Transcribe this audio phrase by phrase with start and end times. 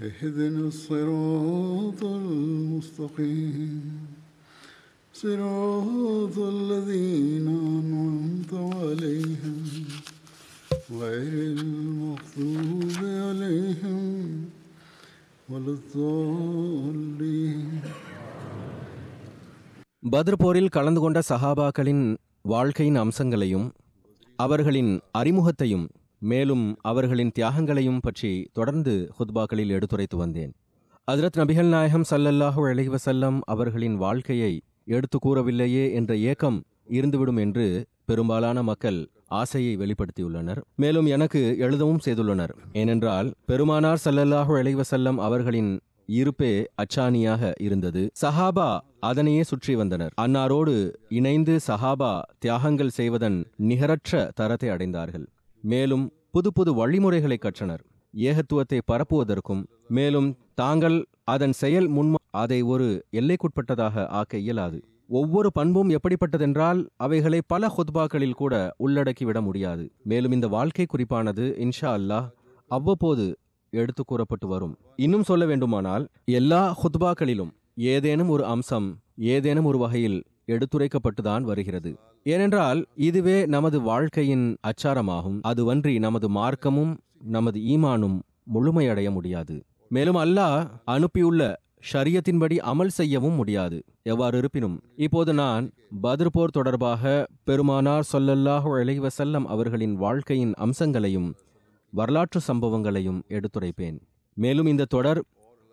[0.00, 3.84] اهدنا الصراط المستقيم
[5.14, 9.58] صراط الذين أنعمت عليهم
[10.92, 14.02] غير المغضوب عليهم
[15.48, 17.60] ولا الضالين
[20.12, 22.04] பத்ர் போரில் கலந்து கொண்ட சஹாபாக்களின்
[22.44, 23.66] வாழ்க்கையின் அம்சங்களையும்
[24.38, 25.86] அவர்களின் அறிமுகத்தையும்
[26.21, 30.51] மேலும் அவர்களின் தியாகங்களையும் பற்றி தொடர்ந்து ஹுத்பாக்களில் எடுத்துரைத்து வந்தேன்.
[31.11, 38.63] அதிரத் நபிகள் நாயகம் சல்லல்லாஹு அலைஹி வஸல்லம் அவர்களின் வாழ்க்கையை எடுத்து கூறவில்லையே என்ற ஏக்கம் இருந்துவிடும் என்று பெரும்பாலான
[38.63, 40.61] மக்கள் ஆசையை வெளிப்படுத்தியுள்ளனர்.
[40.75, 42.53] மேலும் எனக்கு எழுதவும் செய்துள்ளனர்.
[42.73, 48.11] ஏனென்றால் பெருமானார் சல்லல்லாஹு அலைஹி அவர்களின் இருப்பே அச்சாணியாக இருந்தது.
[48.21, 50.13] சஹாபா அதனையே சுற்றி வந்தனர்.
[50.21, 55.25] அன்னாரோடு இணைந்து சஹாபா தியாகங்கள் செய்வதன் நிகரற்ற தரத்தை அடைந்தார்கள்.
[55.61, 57.81] மேலும் புது புது வழிமுறைகளை கற்றனர்.
[58.13, 62.87] ஏகத்துவத்தை பரப்புவதற்கும் மேலும் தாங்கள் அதன் செயல் முன் அதை ஒரு
[63.19, 64.79] எல்லைக்குட்பட்டதாக ஆக்க இயலாது.
[65.07, 69.85] ஒவ்வொரு பண்பும் எப்படிப்பட்டதென்றால் அவைகளை பல ஹுத்பாக்களில் கூட உள்ளடக்கிவிட முடியாது.
[70.03, 72.27] மேலும் இந்த வாழ்க்கை குறிப்பானது இன்ஷா அல்லாஹ்
[72.71, 73.25] அவ்வப்போது
[73.73, 74.75] எடுத்து கூறப்பட்டு வரும்.
[74.95, 77.51] இன்னும் சொல்ல வேண்டுமானால் எல்லா ஹுத்பாக்களிலும்
[77.93, 78.87] ஏதேனும் ஒரு அம்சம்
[79.33, 81.99] ஏதேனும் ஒரு வகையில் எடுத்துரைக்கப்பட்டுதான் வருகிறது.
[82.23, 85.39] ஏனென்றால் இதுவே நமது வாழ்க்கையின் அச்சாரமாகும்.
[85.47, 88.19] அதுவன்றி நமது மார்க்கமும் நமது ஈமானும்
[88.53, 89.63] முழுமையடைய முடியாது.
[89.89, 91.55] மேலும் அல்லாஹ் அனுப்பியுள்ள
[91.93, 93.83] ஷரியத்தின்படி அமல் செய்யவும் முடியாது.
[94.03, 95.71] எவ்வாறு இருப்பினும் இப்போது நான்
[96.03, 101.33] பத்ர் போர் தொடர்பாக பெருமானார் சொல்லல்லாஹு அலைவசல்லம் அவர்களின் வாழ்க்கையின் அம்சங்களையும்
[101.93, 103.99] வரலாற்று சம்பவங்களையும் எடுத்துரைப்பேன்.
[104.33, 105.23] மேலும் இந்த தொடர்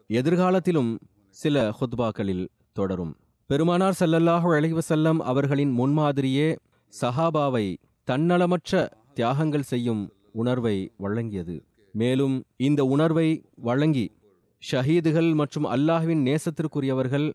[0.07, 0.99] எதிர்காலத்திலும்
[1.31, 3.17] சில ஹுத்பாக்களில் தொடரும்.
[3.50, 6.48] பெருமானார் ஸல்லல்லாஹு அலைஹி செல்லம் அவர்களின் முன்மாதிரியே
[6.92, 7.66] சஹாபாவை
[8.09, 8.81] தன்னலமற்ற
[9.16, 10.03] தியாகங்கள் செய்யும்
[10.41, 11.56] உணர்வை வழங்கியது.
[11.94, 12.34] மேலும்
[12.66, 13.28] இந்த உணர்வை
[13.69, 14.04] வழங்கி
[14.62, 17.26] ஷஹீதுகள் மற்றும் அல்லாஹ்வின் நேசத்திற்குரியவர்கள்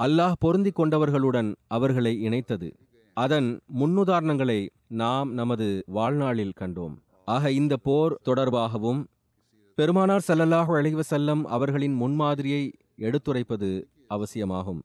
[0.00, 2.70] அல்லாஹ் பொருந்தி கொண்டவர்களுடன் அவர்களை இணைத்தது.
[3.16, 3.48] அதன்
[3.80, 4.60] முன்னுதாரணங்களை
[5.02, 6.98] நாம் நமது வாழ்நாளில் கண்டோம்.
[7.24, 9.00] ஆக இந்த போர் தொடர்பாகவும்
[9.78, 12.62] பெருமானார் ஸல்லல்லாஹு அலைஹி செல்லம் அவர்களின் முன்மாதிரியை
[13.06, 13.70] எடுத்துரைப்பது
[14.08, 14.80] அவசியமாகும்.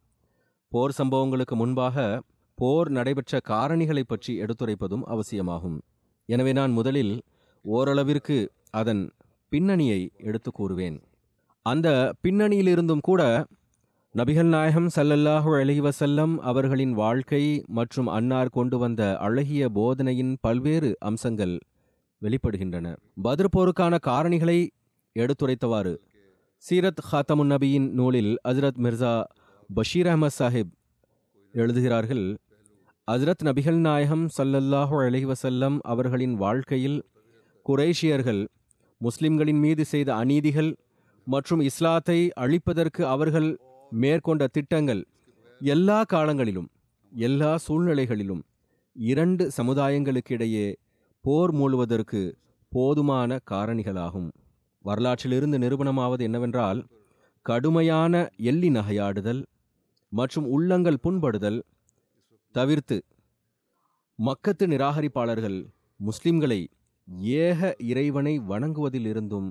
[0.76, 2.22] போர் சம்பவங்களுக்கு முன்பாக
[2.56, 5.82] போர் நடைபெற்ற காரணிகளைப் பற்றி எடுத்துரைப்பதும் அவசியமாகும்.
[6.26, 7.22] எனவே நான் முதலில்
[7.62, 9.12] ஓரளவிற்கு அதன்
[9.50, 11.02] பின்னணியை எடுத்து கூறுவேன்.
[11.62, 13.46] அந்த பின்னணியிலிருந்தும் கூட
[14.16, 21.58] நபிகள் நாயகம் சல்லல்லாஹு அலைஹி அவர்களின் வாழ்க்கை மற்றும் அன்னார் கொண்டு வந்த அழகிய போதனையின் பல்வேறு அம்சங்கள்
[22.22, 22.96] வெளிப்படுகின்றன.
[23.24, 24.68] பதிர் போருக்கான காரணிகளை
[25.20, 25.98] எடுத்துரைத்தவாறு
[26.70, 29.24] சீரத் ஹாத்தமுன் நபியின் நூலில் அஜரத் மிர்சா
[29.70, 30.72] பஷீர் அஹமத் சாஹிப்
[31.54, 32.38] எழுதுகிறார்கள்
[33.08, 37.04] ஹஜ்ரத் நபிகள் நாயகம் சல்லல்லாஹு அலஹி வசல்லம் அவர்களின் வாழ்க்கையில்
[37.66, 38.48] குரேஷியர்கள்
[38.98, 40.76] முஸ்லிம்களின் மீது செய்த அநீதிகள்
[41.28, 43.60] மற்றும் இஸ்லாத்தை அழிப்பதற்கு அவர்கள்
[43.92, 45.06] மேற்கொண்ட திட்டங்கள்
[45.60, 46.70] எல்லா காலங்களிலும்
[47.12, 48.44] எல்லா சூழ்நிலைகளிலும்
[48.94, 50.76] இரண்டு சமுதாயங்களுக்கிடையே
[51.22, 52.34] போர் மூழுவதற்கு
[52.72, 54.30] போதுமான காரணிகளாகும்.
[54.86, 56.86] வரலாற்றிலிருந்து நிரூபணமாவது என்னவென்றால்
[57.42, 59.46] கடுமையான எள்ளி நகையாடுதல்
[60.18, 61.60] மற்றும் உள்ளங்கள் புண்படுதல்.
[62.56, 62.98] தவிர்த்து
[64.20, 65.58] மக்கத்து நிராகரிப்பாளர்கள்
[66.00, 66.60] முஸ்லிம்களை
[67.42, 69.50] ஏக இறைவனை வணங்குவதிலிருந்தும்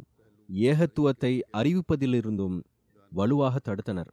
[0.68, 2.56] ஏகத்துவத்தை அறிவிப்பதிலிருந்தும்
[3.12, 4.10] வலுவாக தடுத்தனர்.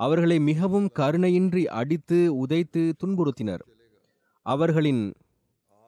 [0.00, 3.64] அவர்களை மிகவும் கருணையின்றி அடித்து உதைத்து துன்புறுத்தினர்.
[4.46, 5.04] அவர்களின்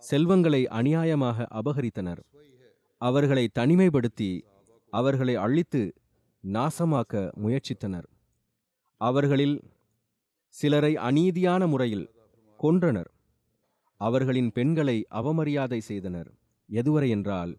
[0.02, 2.22] செல்வங்களை அநியாயமாக அபகரித்தனர்.
[3.00, 4.30] அவர்களை தனிமைப்படுத்தி
[4.92, 5.82] அவர்களை அழித்து
[6.44, 8.08] நாசமாக்க முயற்சித்தனர்.
[9.02, 9.62] அவர்களில்
[10.48, 12.10] சிலரை அநீதியான முறையில்
[12.62, 13.10] கொன்றனர்.
[13.96, 16.32] அவர்களின் பெண்களை அவமரியாதை செய்தனர்.
[16.72, 17.58] எதுவரை என்றால்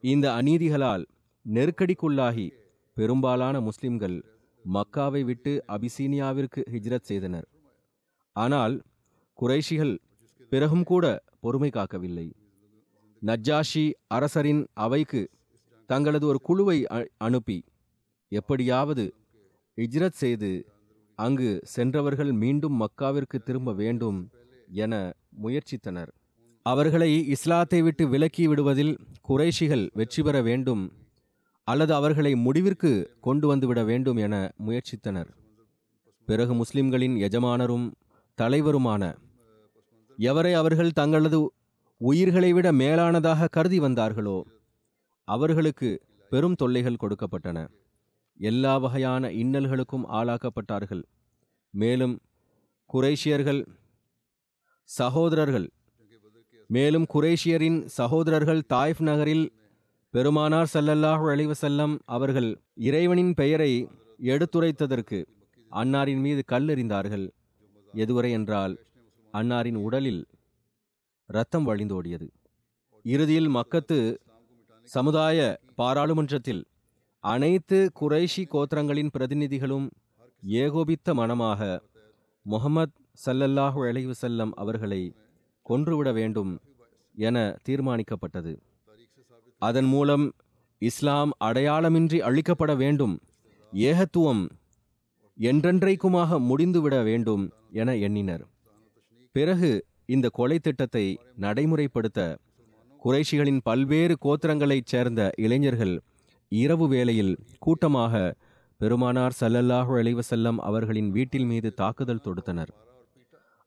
[0.00, 1.04] இந்த அநீதிகளால்
[1.48, 2.50] நெருக்கடிக்குள்ளாகி
[2.94, 4.24] பெரும்பாலான முஸ்லிம்கள்
[4.74, 7.48] மக்காவை விட்டு அபிசீனியாவிற்கு ஹிஜ்ரத் செய்தனர்.
[8.32, 8.82] ஆனால்
[9.40, 9.98] குறைஷிகள்
[10.50, 12.32] பிறகும் கூட பொறுமை காக்கவில்லை.
[13.26, 15.30] நஜ்ஜாஷி அரசரின் அவைக்கு
[15.86, 17.64] தங்களது ஒரு குழுவை அ- அனுப்பி
[18.28, 19.14] எப்படியாவது
[19.78, 20.50] ஹிஜ்ரத் செய்து
[21.18, 24.18] அங்கு சென்றவர்கள் மீண்டும் மக்காவிற்கு திரும்ப வேண்டும்
[24.84, 24.92] என
[25.42, 26.10] முயற்சித்தனர்.
[26.66, 28.92] அவர்களை இஸ்லாத்தை விட்டு விலக்கி விடுவதில்
[29.28, 30.82] குறைஷிகள் வெற்றி பெற வேண்டும்
[31.68, 34.34] அல்லது அவர்களை முடிவிற்கு கொண்டு வந்துவிட வேண்டும் என
[34.66, 35.30] முயற்சித்தனர்.
[36.28, 37.86] பிறகு முஸ்லிம்களின் எஜமானரும்
[38.38, 39.02] தலைவருமான
[40.18, 41.40] எவரை அவர்கள் தங்களது
[42.00, 44.38] உயிர்களை விட மேலானதாக கருதி வந்தார்களோ
[45.28, 45.88] அவர்களுக்கு
[46.32, 47.58] பெரும் தொல்லைகள் கொடுக்கப்பட்டன.
[48.40, 51.02] எல்லா வகையான இன்னல்களுக்கும் ஆளாக்கப்பட்டார்கள்.
[51.70, 52.20] மேலும்
[52.90, 53.60] குரேஷியர்கள்
[54.84, 55.68] சகோதரர்கள்
[56.70, 59.52] மேலும் குரேஷியரின் சகோதரர்கள் தாய்ஃப் நகரில்
[60.10, 63.72] பெருமானார் ஸல்லல்லாஹு செல்லம் அவர்கள் இறைவனின் பெயரை
[64.32, 65.18] எடுத்துரைத்ததற்கு
[65.70, 67.26] அன்னாரின் மீது கல்லெறிந்தார்கள்
[67.94, 68.74] எதுவரை என்றால்
[69.32, 70.22] அன்னாரின் உடலில்
[71.28, 72.26] இரத்தம் வழிந்தோடியது.
[73.02, 73.98] இறுதியில் மக்கத்து
[74.88, 76.62] சமுதாய பாராளுமன்றத்தில்
[77.24, 79.84] அனைத்து குறைஷி கோத்திரங்களின் பிரதிநிதிகளும்
[80.42, 81.60] ஏகோபித்த மனமாக
[82.46, 82.92] முகமது
[83.24, 85.00] சல்லல்லாஹு அலைவு செல்லம் அவர்களை
[85.66, 86.52] கொன்றுவிட வேண்டும்
[87.14, 87.36] என
[87.68, 88.52] தீர்மானிக்கப்பட்டது.
[89.62, 90.24] அதன் மூலம்
[90.82, 93.14] இஸ்லாம் அடையாளமின்றி அழிக்கப்பட வேண்டும்
[93.72, 94.42] ஏகத்துவம்
[95.38, 98.44] என்றென்றைக்குமாக முடிந்துவிட வேண்டும் என எண்ணினர்.
[99.34, 99.70] பிறகு
[100.14, 101.06] இந்த கொலை திட்டத்தை
[101.40, 102.20] நடைமுறைப்படுத்த
[103.02, 105.94] குறைஷிகளின் பல்வேறு கோத்திரங்களைச் சேர்ந்த இளைஞர்கள்
[106.60, 107.34] இரவு வேளையில்
[107.64, 108.20] கூட்டமாக
[108.80, 112.72] பெருமானார் சல்லல்லாஹு அலைவசல்லம் அவர்களின் வீட்டில் மீது தாக்குதல் தொடுத்தனர்.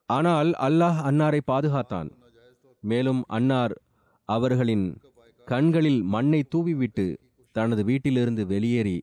[0.10, 2.10] ஆனால் அல்லாஹ் அன்னாரை பாதுகாத்தான்.
[2.84, 3.76] மேலும் அன்னார்
[4.30, 4.86] அவர்களின்
[5.48, 7.08] கண்களில் மண்ணை தூவிவிட்டு
[7.56, 8.98] தனது வீட்டிலிருந்து வெளியேறி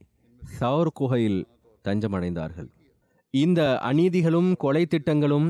[0.59, 1.41] சவுர் குகையில்
[1.85, 2.71] தஞ்சமடைந்தார்கள்.
[3.35, 5.49] இந்த அநீதிகளும் கொலை திட்டங்களும்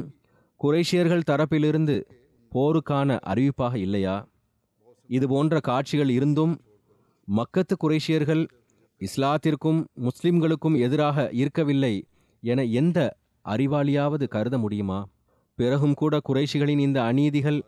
[0.61, 1.97] குறைஷியர்கள் தரப்பிலிருந்து
[2.53, 4.17] போருக்கான அறிவிப்பாக இல்லையா?
[5.11, 6.55] இது போன்ற காட்சிகள் இருந்தும்
[7.29, 8.43] மக்கத்து குறைஷியர்கள்
[9.01, 11.95] இஸ்லாத்திற்கும் முஸ்லிம்களுக்கும் எதிராக இருக்கவில்லை
[12.43, 12.99] என எந்த
[13.47, 15.07] அறிவாளியாவது கருத முடியுமா?
[15.59, 17.61] பிறகும் கூட குறைஷிகளின் இந்த அநீதிகள்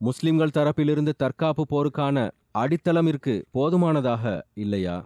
[0.00, 4.24] முஸ்லிம்கள் தரப்பிலிருந்து தற்காப்பு போருக்கான அடித்தளமிற்கு போதுமானதாக
[4.54, 4.96] இல்லையா?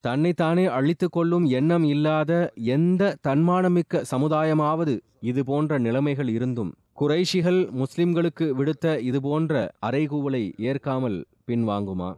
[0.00, 8.98] தன்னைத்தானே அழித்து கொள்ளும் எண்ணம் இல்லாத எந்த தன்மானமிக்க சமுதாயமாவது இது போன்ற நிலைமைகள் இருந்தும் குறைஷிகள் முஸ்லிம்களுக்கு விடுத்த
[9.00, 9.52] இது போன்ற
[9.82, 12.10] அறைகூவலை ஏற்காமல் பின்வாங்குமா?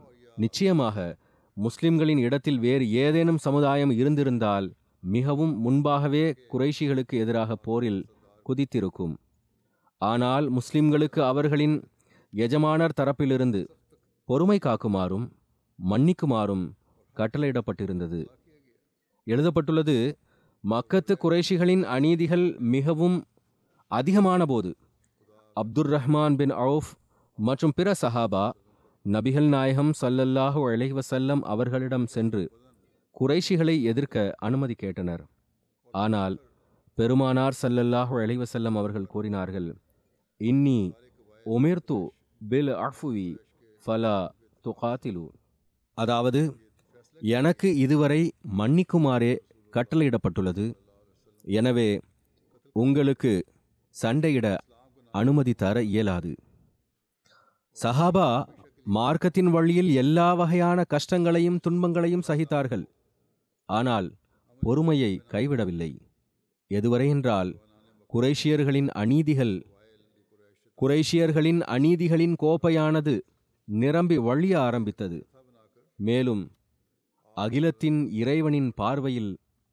[0.43, 0.97] நிச்சயமாக
[1.57, 4.67] முஸ்லிம்களின் இடத்தில் வேறு ஏதேனும் சமுதாயம் இருந்திருந்தால்
[5.03, 8.01] மிகவும் முன்பாகவே குறைஷிகளுக்கு எதிராக போரில்
[8.45, 9.13] குதித்திருக்கும்.
[10.01, 11.75] ஆனால் முஸ்லிம்களுக்கு அவர்களின்
[12.33, 13.61] எஜமானர் தரப்பிலிருந்து
[14.29, 15.25] பொறுமை காக்குமாறும்
[15.79, 16.65] மன்னிக்குமாறும்
[17.17, 18.21] கட்டளையிடப்பட்டிருந்தது.
[19.27, 19.95] எழுதப்பட்டுள்ளது
[20.63, 23.17] மக்கத்து குறைஷிகளின் அநீதிகள் மிகவும்
[23.91, 24.71] அதிகமான போது
[25.57, 26.91] அப்துர் ரஹ்மான் பின் அவுஃப்
[27.37, 28.45] மற்றும் பிற சஹாபா
[29.05, 30.95] நபிகள் நாயகம் சல்லல்லாஹு அலைஹி
[31.53, 32.41] அவர்களிடம் சென்று
[33.15, 34.17] குறைஷிகளை எதிர்க்க
[34.47, 35.23] அனுமதி கேட்டனர்.
[36.03, 36.35] ஆனால்
[36.97, 39.69] பெருமானார் சல்லல்லாஹு அலைஹி செல்லம் அவர்கள் கூறினார்கள்
[40.39, 40.79] இன்னி
[41.45, 41.99] உமிர்து
[42.41, 43.27] பில் அஃபுவி
[43.85, 44.15] ஃபலா
[44.65, 45.25] துகாத்திலு
[45.97, 46.41] அதாவது
[47.37, 48.21] எனக்கு இதுவரை
[48.59, 49.33] மன்னிக்குமாறே
[49.73, 50.65] கட்டளையிடப்பட்டுள்ளது.
[51.59, 51.89] எனவே
[52.75, 53.33] உங்களுக்கு
[53.95, 54.47] சண்டையிட
[55.13, 56.31] அனுமதி தர இயலாது.
[57.77, 58.29] சஹாபா
[58.95, 62.85] மார்க்கத்தின் வழியில் எல்லா வகையான கஷ்டங்களையும் துன்பங்களையும் சகித்தார்கள்.
[63.69, 64.07] ஆனால்
[64.61, 65.91] பொறுமையை கைவிடவில்லை.
[66.71, 67.51] எதுவரை என்றால்
[68.13, 69.53] குறைஷியர்களின் அநீதிகள்
[70.77, 73.13] குறைஷியர்களின் அநீதிகளின் கோப்பையானது
[73.67, 75.19] நிரம்பி வழிய ஆரம்பித்தது.
[75.99, 76.43] மேலும்
[77.37, 79.31] அகிலத்தின் இறைவனின் பார்வையில்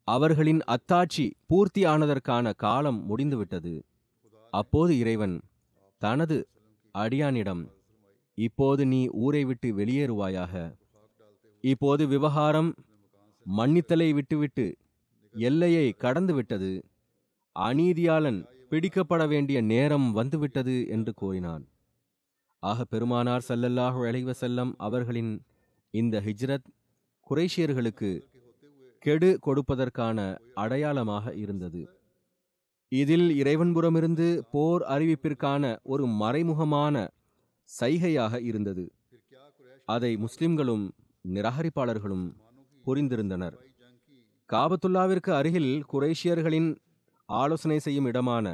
[0.09, 3.75] அவர்களின் அத்தாட்சி பூர்த்தியானதற்கான காலம் முடிந்துவிட்டது.
[4.53, 5.37] அப்போது இறைவன்
[6.03, 6.39] தனது
[6.95, 7.65] அடியானிடம்
[8.47, 10.55] இப்போது நீ ஊரை விட்டு வெளியேறுவாயாக.
[11.65, 12.71] இப்போது விவகாரம்
[13.47, 14.67] மன்னித்தலை விட்டுவிட்டு
[15.35, 16.73] எல்லையை கடந்து விட்டது
[17.57, 18.41] அநீதியாளன்
[18.71, 21.65] பிடிக்கப்பட வேண்டிய நேரம் வந்துவிட்டது என்று கூறினான்.
[22.63, 25.33] ஆக பெருமானார் சல்லல்லாஹு அலைஹி செல்லம் அவர்களின்
[25.95, 26.69] இந்த ஹிஜ்ரத்
[27.27, 28.11] குறைஷியர்களுக்கு
[29.03, 30.19] கெடு கொடுப்பதற்கான
[30.55, 31.83] அடையாளமாக இருந்தது.
[32.93, 36.95] இதில் இறைவன்புறமிருந்து போர் அறிவிப்பிற்கான ஒரு மறைமுகமான
[37.71, 38.85] சைகையாக இருந்தது.
[39.89, 40.85] அதை முஸ்லிம்களும்
[41.29, 42.27] நிராகரிப்பாளர்களும்
[42.85, 43.57] புரிந்திருந்தனர்.
[44.51, 46.69] காபத்துல்லாவிற்கு அருகில் குறைஷியர்களின்
[47.29, 48.47] ஆலோசனை செய்யும் இடமான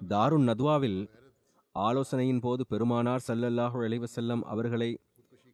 [0.00, 1.00] தாருன் நத்வாவில்
[1.74, 4.08] ஆலோசனையின் போது பெருமானார் சல்லல்லாஹு அலைஹி
[4.54, 4.90] அவர்களை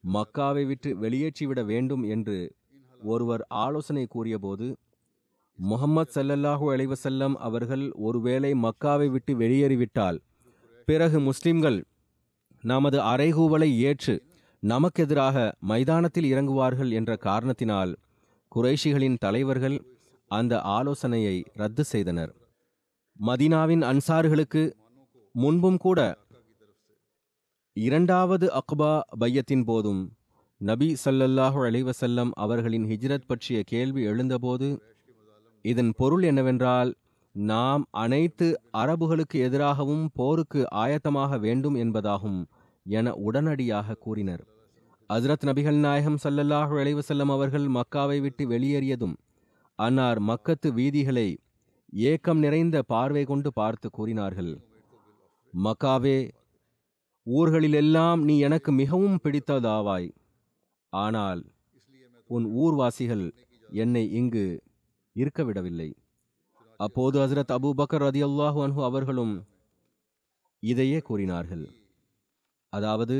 [0.04, 2.38] மக்காவை விட்டு வெளியேற்றிவிட வேண்டும் என்று
[3.00, 4.66] ஒருவர் ஆலோசனை கூறியபோது
[5.58, 10.18] முகம்மது சல்லல்லாஹு அலைஹி அவர்கள் ஒருவேளை மக்காவை விட்டு வெளியேறிவிட்டால்
[10.88, 11.78] பிறகு முஸ்லிம்கள்
[12.62, 14.22] நமது அறைகூவலை ஏற்று
[14.62, 17.96] நமக்கெதிராக மைதானத்தில் இறங்குவார்கள் என்ற காரணத்தினால்
[18.56, 19.96] குறைஷிகளின் தலைவர்கள்
[20.26, 22.34] அந்த ஆலோசனையை ரத்து செய்தனர்.
[23.26, 24.72] மதீனாவின் அன்சார்களுக்கு
[25.32, 26.18] முன்பும் கூட
[27.72, 30.16] இரண்டாவது அக்பா பையத்தின் போதும்
[30.56, 34.82] நபி சல்லல்லாஹு அலைஹி அவர்களின் ஹிஜ்ரத் பற்றிய கேள்வி எழுந்தபோது
[35.62, 36.94] இதன் பொருள் என்னவென்றால்
[37.38, 42.40] நாம் அனைத்து அரபுகளுக்கு எதிராகவும் போருக்கு ஆயத்தமாக வேண்டும் என்பதாகும்
[42.86, 44.42] என உடனடியாக கூறினர்.
[45.10, 49.14] அஜரத் நபிகள் நாயகம் சல்லல்லாஹு அலைஹி வஸல்லம் அவர்கள் மக்காவை விட்டு வெளியேறியதும்
[49.74, 51.28] அன்னார் மக்கத்து வீதிகளை
[51.92, 54.52] ஏக்கம் நிறைந்த பார்வை கொண்டு பார்த்து கூறினார்கள்.
[55.54, 56.18] மக்காவே
[57.26, 60.10] ஊர்களிலெல்லாம் நீ எனக்கு மிகவும் பிடித்ததாவாய்.
[60.92, 61.42] ஆனால்
[62.30, 63.24] உன் ஊர்வாசிகள்
[63.68, 64.60] என்னை இங்கு
[65.12, 65.90] இருக்க விடவில்லை
[66.80, 69.32] அப்போது ஹசரத் அபூ பக்கர் ரதியல்லாஹு அன்ஹு அவர்களும்
[70.62, 71.64] இதையே கூறினார்கள்.
[72.72, 73.16] அதாவது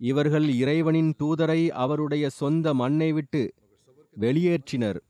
[0.00, 3.42] இவர்கள் இறைவனின் தூதரை அவருடைய சொந்த மண்ணை விட்டு
[4.16, 5.00] வெளியேற்றினர்.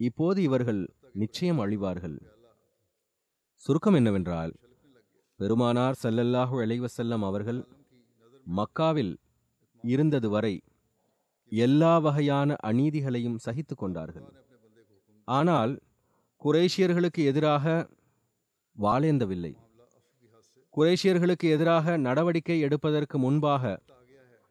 [0.00, 0.80] இப்போது இவர்கள்
[1.22, 2.16] நிச்சயம் அழிவார்கள்.
[3.64, 4.52] சுருக்கம் என்னவென்றால்
[5.40, 6.82] பெருமானார் செல்லல்லாஹு அலைஹி
[7.30, 7.60] அவர்கள்
[8.58, 9.14] மக்காவில்
[9.84, 10.54] இருந்தது வரை
[11.52, 14.28] எல்லா வகையான அநீதிகளையும் சகித்து கொண்டார்கள்.
[15.28, 15.72] ஆனால்
[16.42, 17.64] குரேஷியர்களுக்கு எதிராக
[18.76, 19.52] வாளேந்தவில்லை.
[20.74, 23.64] குரேஷியர்களுக்கு எதிராக நடவடிக்கை எடுப்பதற்கு முன்பாக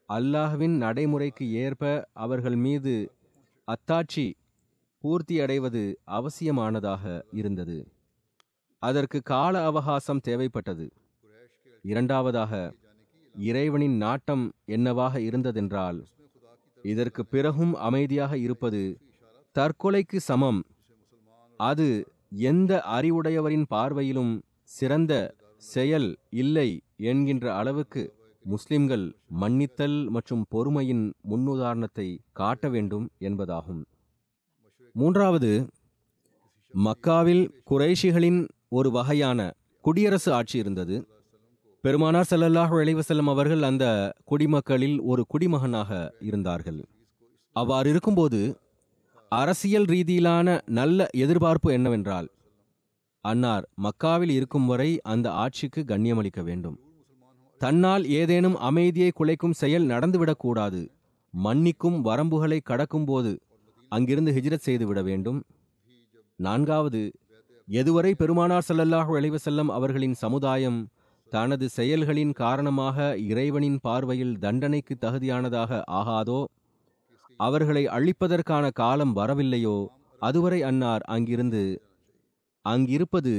[0.09, 1.83] அல்லாஹ்வின் நடைமுறைக்கு ஏற்ப
[2.23, 2.93] அவர்கள் மீது
[3.67, 4.27] அத்தாட்சி
[5.03, 5.83] பூர்த்தி அடைவது
[6.17, 7.77] அவசியமானதாக இருந்தது.
[8.83, 10.87] அதற்கு கால அவகாசம் தேவைப்பட்டது.
[11.81, 12.53] இரண்டாவதாக
[13.35, 15.99] இறைவனின் நாட்டம் என்னவாக இருந்ததென்றால்
[16.83, 18.81] இதற்கு பிறகும் அமைதியாக இருப்பது
[19.55, 20.59] தற்கொலைக்கு சமம்
[21.59, 21.87] அது
[22.51, 24.33] எந்த அறிவுடையவரின் பார்வையிலும்
[24.77, 25.13] சிறந்த
[25.63, 26.09] செயல்
[26.41, 26.69] இல்லை
[27.11, 28.01] என்கின்ற அளவுக்கு
[28.45, 29.05] முஸ்லிம்கள்
[29.41, 32.07] மன்னித்தல் மற்றும் பொறுமையின் முன்னுதாரணத்தை
[32.39, 33.81] காட்ட வேண்டும் என்பதாகும்.
[34.95, 35.51] மூன்றாவது
[36.73, 38.41] மக்காவில் குறைஷிகளின்
[38.77, 39.39] ஒரு வகையான
[39.85, 40.95] குடியரசு ஆட்சி இருந்தது.
[41.83, 43.85] பெருமானார் ஸல்லல்லாஹு அலைவசல்லம் அவர்கள் அந்த
[44.23, 45.91] குடிமக்களில் ஒரு குடிமகனாக
[46.29, 46.79] இருந்தார்கள்.
[47.55, 48.39] அவ்வாறு இருக்கும்போது
[49.31, 52.27] அரசியல் ரீதியிலான நல்ல எதிர்பார்ப்பு என்னவென்றால்
[53.25, 56.77] அன்னார் மக்காவில் இருக்கும் வரை அந்த ஆட்சிக்கு கண்ணியமளிக்க வேண்டும்.
[57.61, 60.81] தன்னால் ஏதேனும் அமைதியை குலைக்கும் செயல் நடந்துவிடக்கூடாது
[61.33, 63.31] மன்னிக்கும் வரம்புகளை கடக்கும்போது
[63.91, 65.39] அங்கிருந்து ஹிஜ்ரத் செய்துவிட வேண்டும்.
[66.39, 67.01] நான்காவது
[67.67, 70.79] எதுவரை பெருமானார் ஸல்லல்லாஹு அலைஹி வஸல்லம் அவர்களின் சமுதாயம்
[71.31, 76.39] தனது செயல்களின் காரணமாக இறைவனின் பார்வையில் தண்டனைக்கு தகுதியானதாக ஆகாதோ
[77.39, 79.77] அவர்களை அழிப்பதற்கான காலம் வரவில்லையோ?
[80.21, 81.63] அதுவரை அன்னார் அங்கிருந்து
[82.65, 83.33] அங்கிருப்பது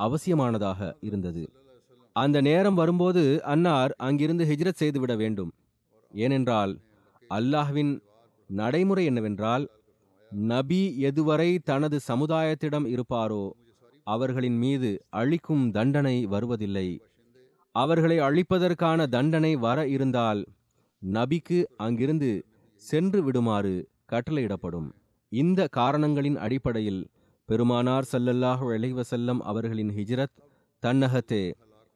[0.00, 1.42] அவசியமானதாக இருந்தது.
[2.16, 5.50] அந்த நேரம் வரும்போது அன்னார் அங்கிருந்து ஹிஜ்ரத் செய்துவிட வேண்டும்.
[6.14, 6.72] ஏனென்றால்
[7.30, 7.92] அல்லாஹ்வின்
[8.50, 9.64] நடைமுறை என்னவென்றால்
[10.52, 13.44] நபி எதுவரை தனது சமுதாயத்திடம் இருப்பாரோ
[14.06, 16.88] அவர்களின் மீது அழிக்கும் தண்டனை வருவதில்லை.
[17.74, 20.40] அவர்களை அழிப்பதற்கான தண்டனை வர இருந்தால்
[21.02, 22.30] நபிக்கு அங்கிருந்து
[22.82, 23.74] சென்று விடுமாறு
[24.12, 24.88] கட்டளையிடப்படும்.
[25.32, 27.02] இந்த காரணங்களின் அடிப்படையில்
[27.48, 30.36] பெருமானார் சல்லல்லாஹு அலைஹி செல்லம் அவர்களின் ஹிஜ்ரத்
[30.82, 31.44] தன்னகத்தே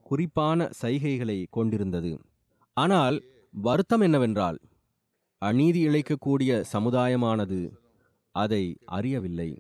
[0.06, 2.12] குறிப்பான சைகைகளை கொண்டிருந்தது.
[2.76, 3.16] ஆனால்
[3.54, 4.58] வருத்தம் என்னவென்றால்
[5.42, 7.60] அநீதி இழைக்கக்கூடிய சமுதாயமானது
[8.34, 9.50] அதை அறியவில்லை.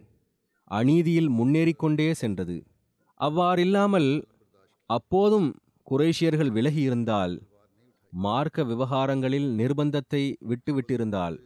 [0.70, 2.56] அநீதியில் முன்னேறிக்கொண்டே சென்றது.
[3.20, 4.10] அவ்வாறில்லாமல்
[4.90, 5.48] அப்போதும்
[5.90, 7.34] குரேஷியர்கள் விலகியிருந்தால்
[8.14, 11.36] மார்க்க விவகாரங்களில் நிர்பந்தத்தை விட்டுவிட்டிருந்தால்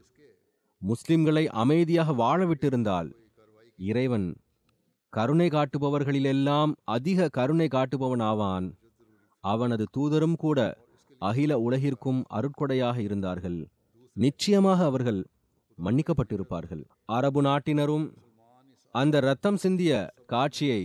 [0.83, 3.09] முஸ்லிம்களை அமைதியாக வாழ விட்டிருந்தால்
[3.79, 4.27] இறைவன்
[5.13, 8.67] கருணை காட்டுபவர்களிலெல்லாம் அதிக கருணை காட்டுபவனாவான்.
[9.45, 10.59] அவனது தூதரும் கூட
[11.19, 13.59] அகில உலகிற்கும் அருட்கொடையாக இருந்தார்கள்.
[14.17, 15.21] நிச்சயமாக அவர்கள்
[15.79, 16.83] மன்னிக்கப்பட்டிருப்பார்கள்.
[17.05, 18.07] அரபு நாட்டினரும்
[18.95, 19.93] அந்த ரத்தம் சிந்திய
[20.27, 20.83] காட்சியை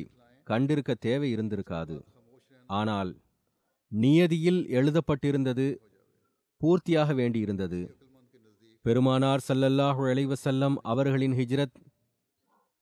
[0.47, 1.97] கண்டிருக்க தேவை இருந்திருக்காது
[2.69, 3.11] ஆனால்
[3.93, 5.67] நியதியில் எழுதப்பட்டிருந்தது
[6.61, 7.81] பூர்த்தியாக வேண்டியிருந்தது.
[8.85, 11.77] பெருமானார் சல்லல்லாஹு செல்லம் அவர்களின் ஹிஜ்ரத்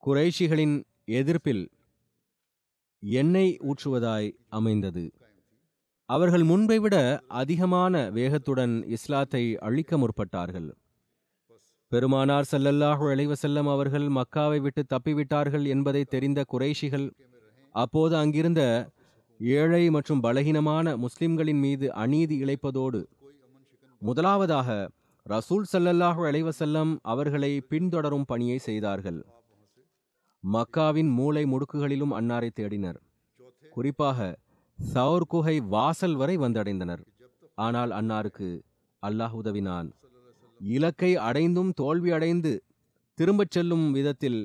[0.04, 0.76] குறைஷிகளின்
[1.20, 1.64] எதிர்ப்பில்
[3.00, 5.04] எண்ணெய் ஊற்றுவதாய் அமைந்தது.
[6.10, 6.96] அவர்கள் முன்பை விட
[7.28, 10.70] அதிகமான வேகத்துடன் இஸ்லாத்தை அழிக்க முற்பட்டார்கள்.
[11.92, 17.08] பெருமானார் சல்லல்லாஹு செல்லம் அவர்கள் மக்காவை விட்டு தப்பிவிட்டார்கள் என்பதை தெரிந்த குறைஷிகள்
[17.76, 18.62] அப்போது அங்கிருந்த
[19.42, 23.00] ஏழை மற்றும் பலகீனமான முஸ்லிம்களின் மீது அநீதி இழைப்பதோடு
[23.98, 24.90] முதலாவதாக
[25.26, 29.20] ரசூல் ஸல்லல்லாஹு அலைவசல்லம் அவர்களை பின்தொடரும் பணியை செய்தார்கள்.
[30.44, 33.00] மக்காவின் மூலை முடுக்குகளிலும் அன்னாரை தேடினர்.
[33.70, 34.38] குறிப்பாக
[34.94, 37.04] சவுர் குகை வாசல் வரை வந்தடைந்தனர்.
[37.56, 38.50] ஆனால் அன்னாருக்கு
[39.04, 39.90] அல்லாஹ் உதவினான்.
[40.60, 42.64] இலக்கை அடைந்தும் தோல்வி அடைந்து
[43.14, 44.42] திரும்பச் செல்லும் விதத்தில்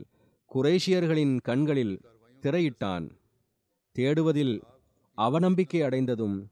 [0.54, 2.00] குரேஷியர்களின் கண்களில்
[2.42, 3.06] திரையிட்டான்.
[3.92, 4.56] தேடுவதில்
[5.18, 6.50] அவநம்பிக்கை அடைந்ததும்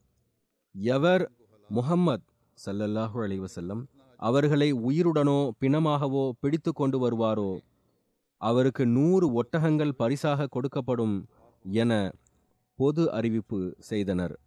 [0.75, 1.33] எவர்
[1.71, 2.26] முஹம்மத்
[2.66, 7.59] சல்லல்லாஹு அலைஹி அவர்களை உயிருடனோ பிணமாகவோ பிடித்து கொண்டு வருவாரோ
[8.37, 11.25] அவருக்கு நூறு ஒட்டகங்கள் பரிசாக கொடுக்கப்படும்
[11.62, 12.12] என
[12.75, 14.40] பொது அறிவிப்பு செய்தனர்.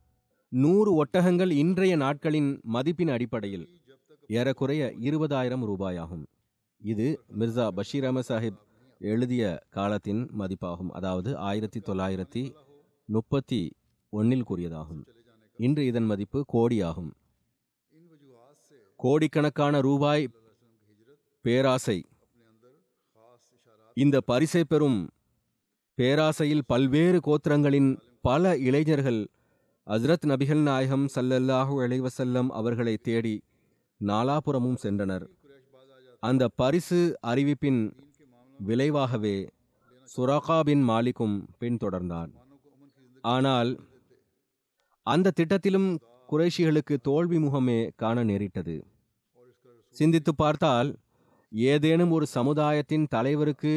[0.50, 3.80] நூறு ஒட்டகங்கள் இன்றைய நாட்களின் மதிப்பின் அடிப்படையில்
[4.28, 6.26] ஏறக்குறைய இருபதாயிரம் ரூபாயாகும்.
[6.82, 8.60] இது மிர்சா பஷீர் அஹமத் சாஹிப்
[9.00, 10.90] எழுதிய காலத்தின் மதிப்பாகும்.
[10.90, 12.54] அதாவது ஆயிரத்தி தொள்ளாயிரத்தி
[13.06, 13.62] முப்பத்தி
[14.10, 15.04] ஒன்னில் கூறியதாகும்.
[15.58, 17.12] இன்று இதன் மதிப்பு கோடியாகும்.
[18.96, 20.30] கோடிக்கணக்கான ரூபாய்
[21.42, 22.06] பேராசை.
[23.94, 25.10] இந்த பரிசை பெறும்
[25.98, 29.28] பேராசையில் பல்வேறு கோத்திரங்களின் பல இளைஞர்கள்
[29.88, 33.42] அஸ்ரத் நபிகள் நாயகம் சல்லல்லாஹு இளைவசல்லம் அவர்களை தேடி
[34.04, 35.26] நாலாபுறமும் சென்றனர்.
[36.20, 37.82] அந்த பரிசு அறிவிப்பின்
[38.60, 39.50] விளைவாகவே
[40.18, 42.32] சுராகா பின் மாலிக்கும் பின்தொடர்ந்தான்.
[43.22, 43.72] ஆனால்
[45.08, 45.90] அந்த திட்டத்திலும்
[46.30, 48.76] குறைஷிகளுக்கு தோல்வி முகமே காண நேரிட்டது.
[49.96, 50.90] சிந்தித்து பார்த்தால்
[51.52, 53.74] ஏதேனும் ஒரு சமுதாயத்தின் தலைவருக்கு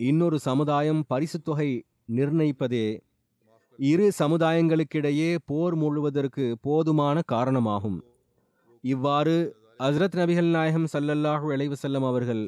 [0.00, 1.70] இன்னொரு சமுதாயம் பரிசுத் தொகை
[2.16, 2.86] நிர்ணயிப்பதே
[3.78, 7.98] இரு சமுதாயங்களுக்கிடையே போர் முழுவதற்கு போதுமான காரணமாகும்.
[8.84, 9.36] இவ்வாறு
[9.78, 12.42] ஹஸ்ரத் நபிகள் நாயகம் சல்லல்லாஹு இளைவு செல்லம் அவர்கள்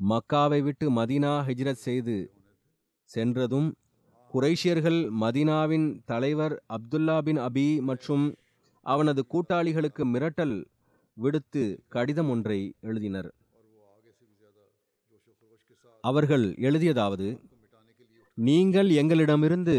[0.00, 2.16] மக்காவை விட்டு மதீனா ஹிஜ்ரத் செய்து
[3.10, 3.68] சென்றதும்
[4.34, 8.24] குறைஷியர்கள் மதீனாவின் தலைவர் அப்துல்லா பின் அபி மற்றும்
[8.86, 10.56] அவனது கூட்டாளிகளுக்கு மிரட்டல்
[11.16, 11.62] விடுத்து
[11.94, 13.28] கடிதம் ஒன்றை எழுதினர்.
[16.04, 17.28] அவர்கள் எழுதியதாவது
[18.38, 19.76] நீங்கள் எங்களிடமிருந்து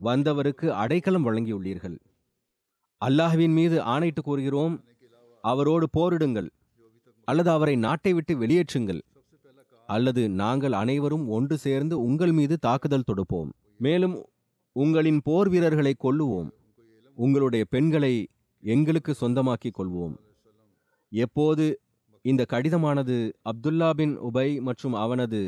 [0.00, 1.98] வந்தவருக்கு அடைக்கலம் வழங்கியுள்ளீர்கள்.
[3.02, 4.74] அல்லாஹ்வின் மீது ஆணையிட்டு கூறுகிறோம்
[5.44, 6.50] அவரோடு போரிடுங்கள்
[7.28, 9.02] அல்லது அவரை நாட்டை விட்டு வெளியேற்றுங்கள்
[9.88, 13.50] அல்லது நாங்கள் அனைவரும் ஒன்று சேர்ந்து உங்கள் மீது தாக்குதல் தொடுப்போம்.
[13.84, 14.16] மேலும்
[14.76, 16.50] உங்களின் போர் வீரர்களை கொல்லுவோம்.
[17.16, 18.14] உங்களுடைய பெண்களை
[18.62, 20.16] எங்களுக்கு சொந்தமாக்கிக் கொள்வோம்.
[21.12, 21.66] எப்போது?
[22.24, 23.16] இந்த கடிதமானது
[23.50, 25.40] அப்துல்லா பின் உபை மற்றும் அவனது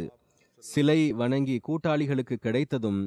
[0.62, 3.01] சிலை வணங்கி கூட்டாளிகளுக்கு கிடைத்ததும்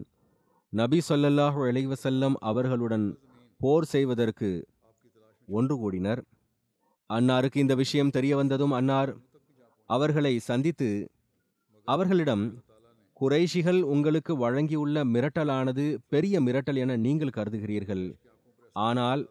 [0.73, 3.07] நபி சொல்லல்லாஹு இளைவசல்லம் அவர்களுடன்
[3.61, 4.49] போர் செய்வதற்கு
[5.47, 6.21] ஒன்று கூடினர்.
[7.09, 9.11] அன்னாருக்கு இந்த விஷயம் தெரிய வந்ததும் அன்னார்
[9.89, 10.89] அவர்களை சந்தித்து
[11.87, 12.45] அவர்களிடம்
[13.21, 18.05] குறைஷிகள் உங்களுக்கு வழங்கியுள்ள மிரட்டலானது பெரிய மிரட்டல் என நீங்கள் கருதுகிறீர்கள்.
[18.75, 19.21] ஆனால்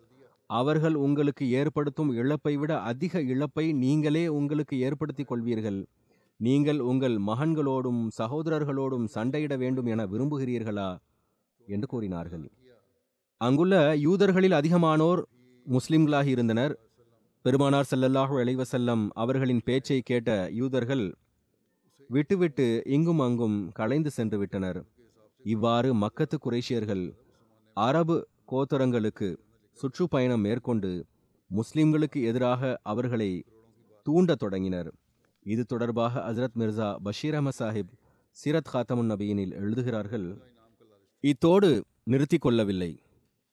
[0.46, 5.80] அவர்கள் உங்களுக்கு ஏற்படுத்தும் இழப்பை விட அதிக இழப்பை நீங்களே உங்களுக்கு ஏற்படுத்திக் கொள்வீர்கள்.
[6.40, 10.88] நீங்கள் உங்கள் மகன்களோடும் சகோதரர்களோடும் சண்டையிட வேண்டும் என விரும்புகிறீர்களா?
[11.66, 12.46] என்று கூறினார்கள்.
[13.40, 15.22] அங்குள்ள யூதர்களில் அதிகமானோர்
[15.66, 16.74] முஸ்லிம்களாகி இருந்தனர்.
[17.42, 21.04] பெருமானார் செல்லல்லாஹு அலைஹி அவர்களின் பேச்சை கேட்ட யூதர்கள்
[22.08, 24.84] விட்டுவிட்டு இங்கும் அங்கும் கலைந்து சென்று விட்டனர்.
[25.44, 27.14] இவ்வாறு மக்கத்து குறைஷியர்கள்
[27.74, 29.36] அரபு கோத்தரங்களுக்கு
[29.72, 31.06] சுற்றுப்பயணம் மேற்கொண்டு
[31.50, 33.44] முஸ்லிம்களுக்கு எதிராக அவர்களை
[34.02, 34.92] தூண்டத் தொடங்கினர்.
[35.42, 37.92] இது தொடர்பாக ஹசரத் மிர்சா பஷீர் அஹமத் சாஹிப்
[38.36, 40.42] சீரத் ஹாத்தமுன் நபியினில் எழுதுகிறார்கள்
[41.20, 43.02] இத்தோடு நிறுத்தி கொள்ளவில்லை.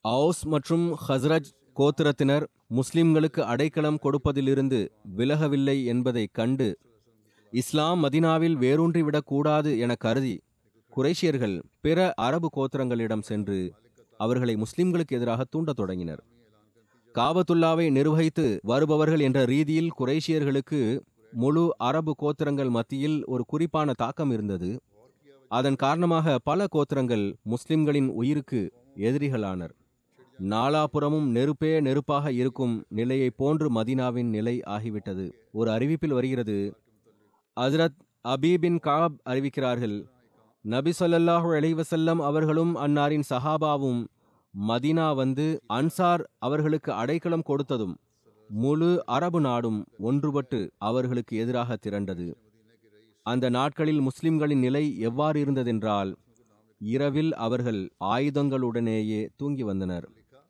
[0.02, 6.78] அவுஸ் மற்றும் ஹஸ்ரஜ் கோத்திரத்தினர் முஸ்லிம்களுக்கு அடைக்கலம் கொடுப்பதிலிருந்து விலகவில்லை என்பதை கண்டு
[7.52, 10.42] இஸ்லாம் மதினாவில் வேரூன்றிவிடக் கூடாது என கருதி
[10.96, 13.74] குறைஷியர்கள் பிற அரபு கோத்திரங்களிடம் சென்று
[14.18, 16.24] அவர்களை முஸ்லிம்களுக்கு எதிராக தூண்டத் தொடங்கினர்.
[17.14, 21.00] காபத்துல்லாவை நிர்வகித்து வருபவர்கள் என்ற ரீதியில் குறைஷியர்களுக்கு
[21.32, 24.82] முழு அரபு கோத்திரங்கள் மத்தியில் ஒரு குறிப்பான தாக்கம் இருந்தது.
[25.48, 29.72] அதன் காரணமாக பல கோத்திரங்கள் முஸ்லிம்களின் உயிருக்கு எதிரிகளானர்.
[30.50, 35.32] நாலாபுறமும் நெருப்பே நெருப்பாக இருக்கும் நிலையை போன்று மதீனாவின் நிலை ஆகிவிட்டது.
[35.52, 36.78] ஒரு அறிவிப்பில் வருகிறது
[37.58, 39.96] அஸ்ரத் அபீபின் காப் அறிவிக்கிறார்கள்.
[40.66, 44.02] நபி ஸல்லல்லாஹு அலைவசல்லம் அவர்களும் அன்னாரின் சஹாபாவும்
[44.54, 47.96] மதீனா வந்து அன்சார் அவர்களுக்கு அடைக்கலம் கொடுத்ததும்
[48.50, 52.28] முழு அரபு நாடும் ஒன்றுபட்டு அவர்களுக்கு எதிராக திரண்டது.
[53.26, 56.12] அந்த நாட்களில் முஸ்லிம்களின் நிலை எவ்வாறு இருந்ததென்றால்
[56.82, 60.06] இரவில் அவர்கள் ஆயுதங்களுடனேயே தூங்கி வந்தனர்.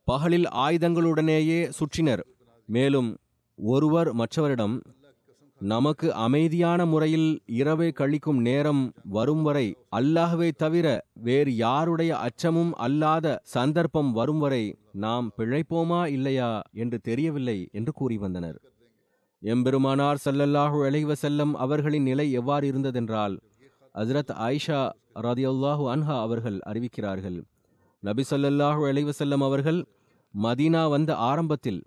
[0.08, 2.24] பகலில் ஆயுதங்களுடனேயே சுற்றினர்.
[2.70, 3.10] மேலும்
[3.56, 4.76] ஒருவர் மற்றவரிடம்
[5.62, 7.28] நமக்கு அமைதியான முறையில்
[7.60, 8.82] இரவை கழிக்கும் நேரம்
[9.16, 9.66] வரும் வரை
[9.98, 10.88] அல்லாஹ்வை தவிர
[11.26, 18.58] வேறு யாருடைய அச்சமும் அல்லாத சந்தர்ப்பம் வரும் வரை நாம் பிழைப்போமா இல்லையா என்று தெரியவில்லை என்று கூறி வந்தனர்.
[19.42, 23.36] எம்பெருமானார் சல்லல்லாஹு அலைஹி செல்லம் அவர்களின் நிலை எவ்வாறு இருந்ததென்றால்
[23.96, 24.82] ஹசரத் ஆயிஷா
[25.28, 27.40] ரதியுல்லாஹு அன்ஹா அவர்கள் அறிவிக்கிறார்கள்.
[28.04, 29.80] நபி சொல்லல்லாஹு அலைஹி அவர்கள்
[30.34, 31.82] மதீனா வந்த ஆரம்பத்தில்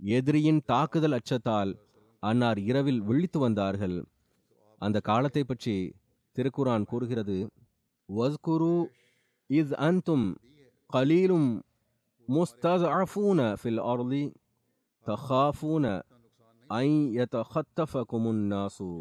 [0.00, 1.72] எதிரியின் தாக்குதல் அச்சத்தால்
[2.23, 3.97] அன்னார் இரவில் விழித்து வந்தார்கள்
[4.81, 5.75] அந்த காலத்தை பற்றி
[6.35, 7.37] திருக்குரான் கூறுகிறது
[8.09, 8.75] வஸ்குரு
[9.49, 10.27] இஸ் அன்தும்
[10.89, 11.49] கலீலும்
[12.27, 14.23] முஸ்தஃபூன ஃபில் அர்லி
[15.05, 15.85] தஹாஃபூன
[16.69, 16.87] ஐ
[17.17, 18.91] யதஹத்தஃபகுமுன் நாசு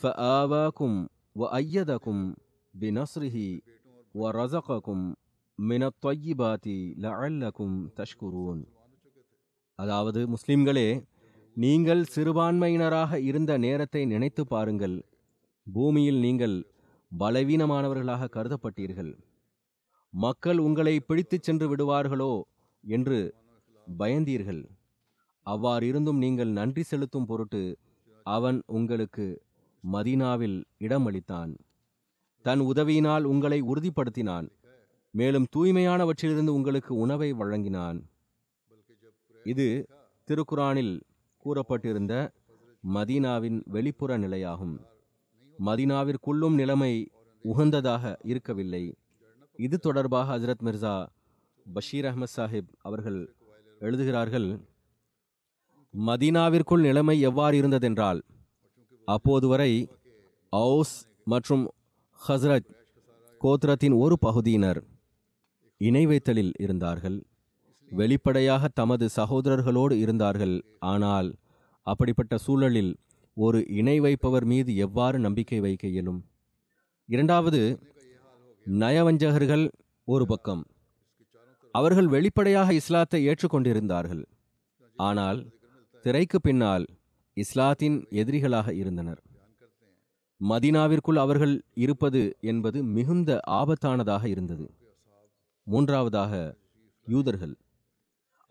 [0.00, 0.92] فآواكم
[1.36, 2.16] وأيدكم
[2.74, 3.36] بنصره
[4.14, 4.98] ورزقكم
[5.58, 6.66] من الطيبات
[6.98, 8.58] لعلكم تشكرون
[9.78, 10.88] அதாவது முஸ்லிம்களே
[11.63, 14.97] நீங்கள் சிறுபான்மையினராக இருந்த நேரத்தை நினைத்து பாருங்கள்.
[15.67, 16.55] பூமியில் நீங்கள்
[17.11, 19.11] பலவீனமானவர்களாக கருதப்பட்டீர்கள்.
[20.13, 22.33] மக்கள் உங்களை பிடித்துச் சென்று விடுவார்களோ
[22.83, 23.19] என்று
[23.87, 24.61] பயந்தீர்கள்.
[25.45, 27.63] அவ்வாறிருந்தும் நீங்கள் நன்றி செலுத்தும் பொருட்டு
[28.25, 29.25] அவன் உங்களுக்கு
[29.83, 31.51] மதீனாவில் இடமளித்தான்.
[32.45, 34.47] தன் உதவியினால் உங்களை உறுதிப்படுத்தினான்.
[35.13, 37.99] மேலும் தூய்மையானவற்றிலிருந்து உங்களுக்கு உணவை வழங்கினான்.
[39.45, 39.67] இது
[40.27, 40.95] திருக்குரானில்
[41.47, 42.13] கூறப்பட்டிருந்த
[42.83, 44.75] மதீனாவின் வெளிப்புற நிலையாகும்.
[45.59, 46.93] மதீனாவிற்குள்ளும் நிலைமை
[47.45, 48.83] உகந்ததாக இருக்கவில்லை.
[49.59, 50.95] இது தொடர்பாக ஹஜரத் மிர்சா
[51.65, 53.19] பஷீர் அஹ்மத் சாஹிப் அவர்கள்
[53.79, 54.47] எழுதுகிறார்கள்
[55.93, 58.19] மதீனாவிற்குள் நிலைமை எவ்வாறு இருந்ததென்றால்
[59.07, 59.71] அப்போது வரை
[60.53, 61.63] அவுஸ் மற்றும்
[62.27, 62.69] ஹஸ்ரத்
[63.41, 64.79] கோத்ரத்தின் ஒரு பகுதியினர்
[65.81, 67.17] இணை வைத்தலில் இருந்தார்கள்.
[67.91, 70.61] வெளிப்படையாக தமது சகோதரர்களோடு இருந்தார்கள்.
[70.79, 71.35] ஆனால்
[71.83, 72.97] அப்படிப்பட்ட சூழலில்
[73.33, 76.25] ஒரு இணை வைப்பவர் மீது எவ்வாறு நம்பிக்கை வைக்க இயலும்?
[77.05, 77.79] இரண்டாவது
[78.65, 79.69] நயவஞ்சகர்கள்
[80.03, 80.63] ஒரு பக்கம்.
[81.71, 84.23] அவர்கள் வெளிப்படையாக இஸ்லாத்தை ஏற்றுக்கொண்டிருந்தார்கள்.
[84.95, 85.39] ஆனால்
[86.01, 86.85] திரைக்கு பின்னால்
[87.33, 89.21] இஸ்லாத்தின் எதிரிகளாக இருந்தனர்.
[90.41, 94.71] மதீனாவிற்குள் அவர்கள் இருப்பது என்பது மிகுந்த ஆபத்தானதாக இருந்தது.
[95.63, 96.57] மூன்றாவதாக
[97.07, 97.55] யூதர்கள்.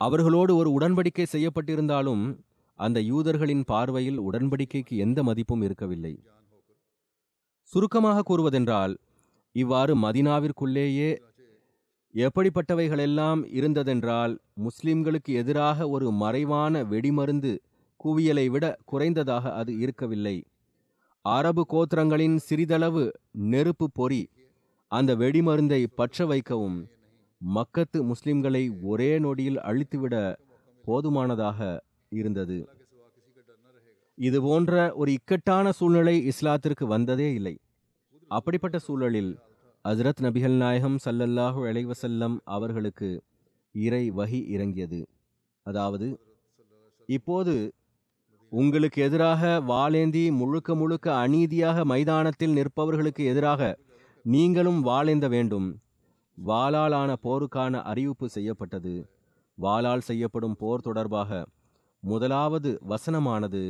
[0.00, 2.24] அவர்களோடு ஒரு உடன்படிக்கை செய்யப்பட்டிருந்தாலும்
[2.78, 6.14] அந்த யூதர்களின் பார்வையில் உடன்படிக்கைக்கு எந்த மதிப்பும் இருக்கவில்லை.
[7.72, 8.94] சுருக்கமாக கூறுவதென்றால்
[9.54, 11.11] இவ்வாறு மதினாவிற்குள்ளேயே
[12.14, 17.52] எப்படிப்பட்டவைகளெல்லாம் இருந்ததென்றால் முஸ்லிம்களுக்கு எதிராக ஒரு மறைவான வெடிமருந்து
[18.00, 20.37] குவியலை விட குறைந்ததாக அது இருக்கவில்லை.
[21.24, 23.04] அரபு கோத்திரங்களின் சிறிதளவு
[23.52, 24.22] நெருப்பு பொறி
[24.92, 26.78] அந்த வெடிமருந்தை பற்ற வைக்கவும்
[27.40, 30.14] மக்கத்து முஸ்லிம்களை ஒரே நொடியில் அழித்துவிட
[30.85, 31.59] போதுமானதாக
[32.12, 32.59] இருந்தது.
[34.18, 37.55] இது போன்ற ஒரு இக்கட்டான சூழ்நிலை இஸ்லாத்திற்கு வந்ததே இல்லை.
[38.29, 39.33] அப்படிப்பட்ட சூழலில்
[39.85, 43.11] ஹசரத் நபிகள் நாயகம் சல்லல்லாஹு அலைவசல்லம் அவர்களுக்கு
[43.75, 45.01] இறை வகி இறங்கியது.
[45.62, 46.07] அதாவது
[47.09, 47.55] இப்போது
[48.53, 53.79] உங்களுக்கு எதிராக வாளேந்தி முழுக்க முழுக்க அநீதியாக மைதானத்தில் நிற்பவர்களுக்கு எதிராக
[54.25, 55.68] நீங்களும் வாளேந்த வேண்டும்.
[56.38, 58.94] வாளாலான போருக்கான அறிவிப்பு செய்யப்பட்டது.
[59.59, 61.31] வாளால் செய்யப்படும் போர் தொடர்பாக
[62.03, 63.62] முதலாவது வசனமானது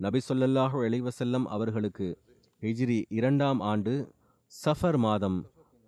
[0.00, 2.08] நபிசொல்லல்லாஹு ஸல்லல்லாஹு அவர்களுக்கு
[2.62, 3.94] ஹிஜ்ரி இரண்டாம் ஆண்டு
[4.52, 5.38] சஃபர் மாதம்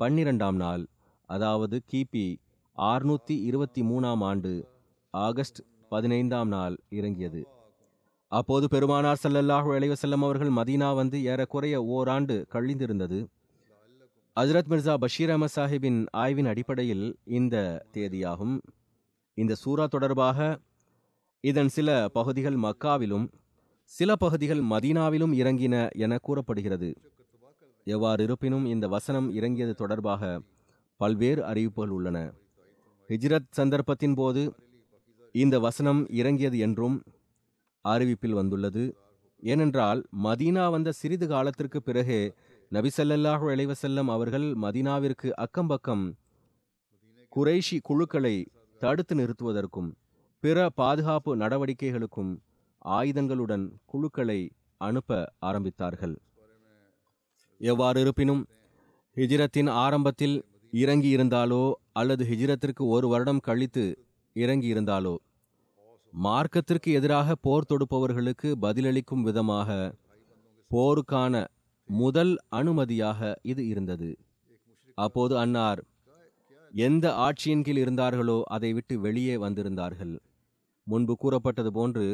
[0.01, 0.85] பன்னிரெண்டாம் நாள்
[1.31, 2.27] அதாவது கிபி
[2.79, 4.53] ஆறுநூற்றி இருபத்தி மூணாம் ஆண்டு
[5.15, 7.43] ஆகஸ்ட் பதினைந்தாம் நாள் இறங்கியது.
[8.33, 13.19] அப்போது பெருமானார் சல்லல்லாஹு இளைவசல்லம் அவர்கள் மதீனா வந்து ஏறக்குறைய ஓராண்டு கழிந்திருந்தது.
[14.41, 18.61] ஹஜ்ரத் மிர்சா பஷீர் அஹமத் சாஹிப்பின் ஆய்வின் அடிப்படையில் இந்த தேதியாகும்.
[19.35, 20.59] இந்த சூரா தொடர்பாக
[21.41, 23.27] இதன் சில பகுதிகள் மக்காவிலும்
[23.85, 26.95] சில பகுதிகள் மதீனாவிலும் இறங்கின என கூறப்படுகிறது.
[27.85, 30.41] எவ்வாறு இருப்பினும் இந்த வசனம் இறங்கியது தொடர்பாக
[30.97, 32.33] பல்வேறு அறிவிப்புகள் உள்ளன.
[33.09, 34.55] ஹிஜ்ரத் சந்தர்ப்பத்தின் போது
[35.33, 37.03] இந்த வசனம் இறங்கியது என்றும்
[37.85, 38.97] அறிவிப்பில் வந்துள்ளது.
[39.43, 42.33] ஏனென்றால் மதீனா வந்த சிறிது காலத்திற்கு பிறகே
[42.73, 46.05] நபிசல்லல்லாஹு அலைவசல்லம் அவர்கள் மதீனாவிற்கு அக்கம்பக்கம்
[47.33, 48.47] குறைஷி குழுக்களை
[48.81, 49.91] தடுத்து நிறுத்துவதற்கும்
[50.41, 52.33] பிற பாதுகாப்பு நடவடிக்கைகளுக்கும்
[52.85, 56.17] ஆயுதங்களுடன் குழுக்களை அனுப்ப ஆரம்பித்தார்கள்.
[57.61, 58.43] எவ்வாறு இருப்பினும்
[59.17, 60.37] ஹிஜ்ரத்தின் ஆரம்பத்தில்
[60.73, 63.85] இறங்கி இருந்தாலோ அல்லது ஹிஜ்ரத்திற்கு ஒரு வருடம் கழித்து
[64.33, 65.15] இறங்கி இருந்தாலோ
[66.13, 69.97] மார்க்கத்திற்கு எதிராக போர் தொடுப்பவர்களுக்கு பதிலளிக்கும் விதமாக
[70.71, 71.45] போருக்கான
[71.89, 74.11] முதல் அனுமதியாக இது இருந்தது.
[74.99, 75.81] அப்போது அன்னார்
[76.75, 80.15] எந்த ஆட்சியின் கீழ் இருந்தார்களோ அதை விட்டு வெளியே வந்திருந்தார்கள்.
[80.87, 82.07] முன்பு கூறப்பட்டது போன்று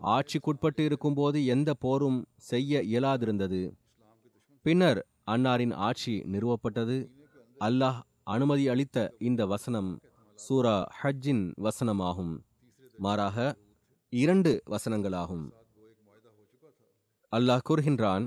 [0.00, 3.60] ஆட்சிக்குட்பட்டு இருக்கும்போது எந்த போரும் செய்ய இயலாதிருந்தது.
[4.64, 5.00] பின்னர்
[5.30, 6.96] அன்னாரின் ஆட்சி நிறுவப்பட்டது.
[7.60, 8.00] அல்லாஹ்
[8.34, 9.90] அனுமதி அளித்த இந்த வசனம்
[10.38, 12.34] சூரா ஹஜ்ஜின் வசனமாகும்.
[13.04, 13.56] மாறாக
[14.12, 15.46] இரண்டு வசனங்களாகும்.
[17.32, 18.26] அல்லாஹ் கூறுகின்றான்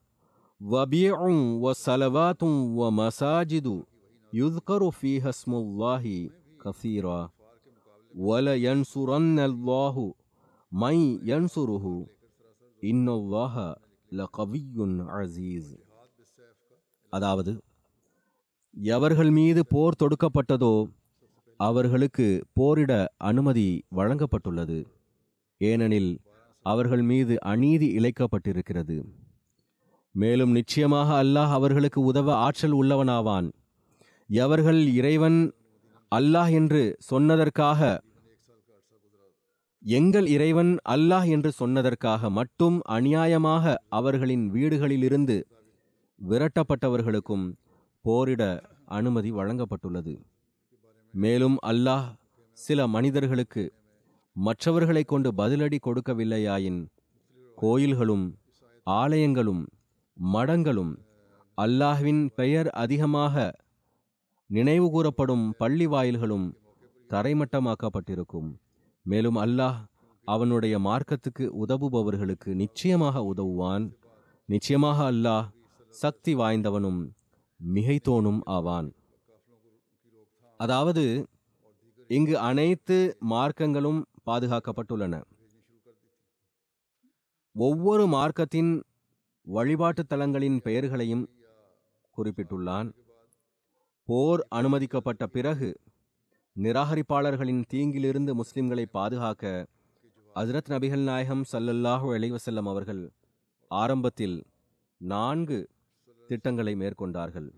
[0.60, 1.18] وبيع
[1.64, 2.42] وصلوات
[2.80, 3.66] ومساجد
[4.32, 6.04] يذكر فيها اسم الله
[6.64, 7.30] كثيرا
[8.14, 10.14] ولينصرن الله
[10.72, 12.06] من ينصره
[12.82, 13.54] إن الله
[14.12, 14.66] لقوي
[15.10, 15.66] عزيز
[17.12, 17.52] அதாவது
[18.76, 20.74] எவர்கள் மீது போர் தொடுக்கப்பட்டதோ
[21.60, 24.78] அவர்களுக்கு போரிட அனுமதி வழங்கப்பட்டுள்ளது
[25.60, 26.10] ஏனெனில்
[26.66, 28.96] அவர்கள் மீது அநீதி இழைக்கப்பட்டிருக்கிறது
[30.15, 33.47] மேலும் நிச்சயமாக அல்லாஹ் அவர்களுக்கு உதவ ஆற்றல் உள்ளவனாவான்.
[34.29, 35.39] எவர்கள் இறைவன்
[36.11, 37.99] அல்லாஹ் என்று சொன்னதற்காக
[39.83, 45.37] எங்கள் இறைவன் அல்லாஹ் என்று சொன்னதற்காக மட்டும் அநியாயமாக அவர்களின் வீடுகளிலிருந்து
[46.21, 47.45] விரட்டப்பட்டவர்களுக்கும்
[48.05, 48.43] போரிட
[48.97, 50.13] அனுமதி வழங்கப்பட்டுள்ளது.
[51.13, 52.07] மேலும் அல்லாஹ்
[52.57, 53.63] சில மனிதர்களுக்கு
[54.35, 56.81] மற்றவர்களை கொண்டு பதிலடி கொடுக்கவில்லையாயின்
[57.57, 58.25] கோயில்களும்
[58.87, 59.63] ஆலயங்களும்
[60.17, 60.93] மடங்களும்
[61.57, 63.35] அல்லாஹ்வின் பெயர் அதிகமாக
[64.49, 66.47] நினைவு கூறப்படும் பள்ளி வாயில்களும்
[67.09, 68.49] தரைமட்டமாக்கப்பட்டிருக்கும்.
[69.05, 69.79] மேலும் அல்லாஹ்
[70.27, 73.85] அவனுடைய மார்க்கத்துக்கு உதவுபவர்களுக்கு நிச்சயமாக உதவுவான்.
[74.49, 75.47] நிச்சயமாக அல்லாஹ்
[75.93, 77.01] சக்தி வாய்ந்தவனும்
[77.59, 78.89] மிகைத்தோனும் ஆவான்.
[80.59, 81.05] அதாவது
[82.09, 82.97] இங்கு அனைத்து
[83.33, 85.15] மார்க்கங்களும் பாதுகாக்கப்பட்டுள்ளன.
[87.55, 88.71] ஒவ்வொரு மார்க்கத்தின்
[89.55, 91.23] வழிபாட்டு தலங்களின் பெயர்களையும்
[92.15, 92.89] குறிப்பிட்டுள்ளான்.
[94.07, 95.69] போர் அனுமதிக்கப்பட்ட பிறகு
[96.55, 99.67] நிராகரிப்பாளர்களின் தீங்கிலிருந்து முஸ்லிம்களை பாதுகாக்க
[100.35, 103.03] அஜரத் நபிகள் நாயகம் சல்லல்லாஹு அலைவசல்லம் அவர்கள்
[103.71, 104.37] ஆரம்பத்தில்
[105.01, 105.59] நான்கு
[106.27, 107.49] திட்டங்களை மேற்கொண்டார்கள்.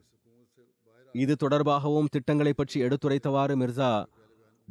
[1.23, 3.91] இது தொடர்பாகவும் திட்டங்களை பற்றி எடுத்துரைத்தவாறு மிர்சா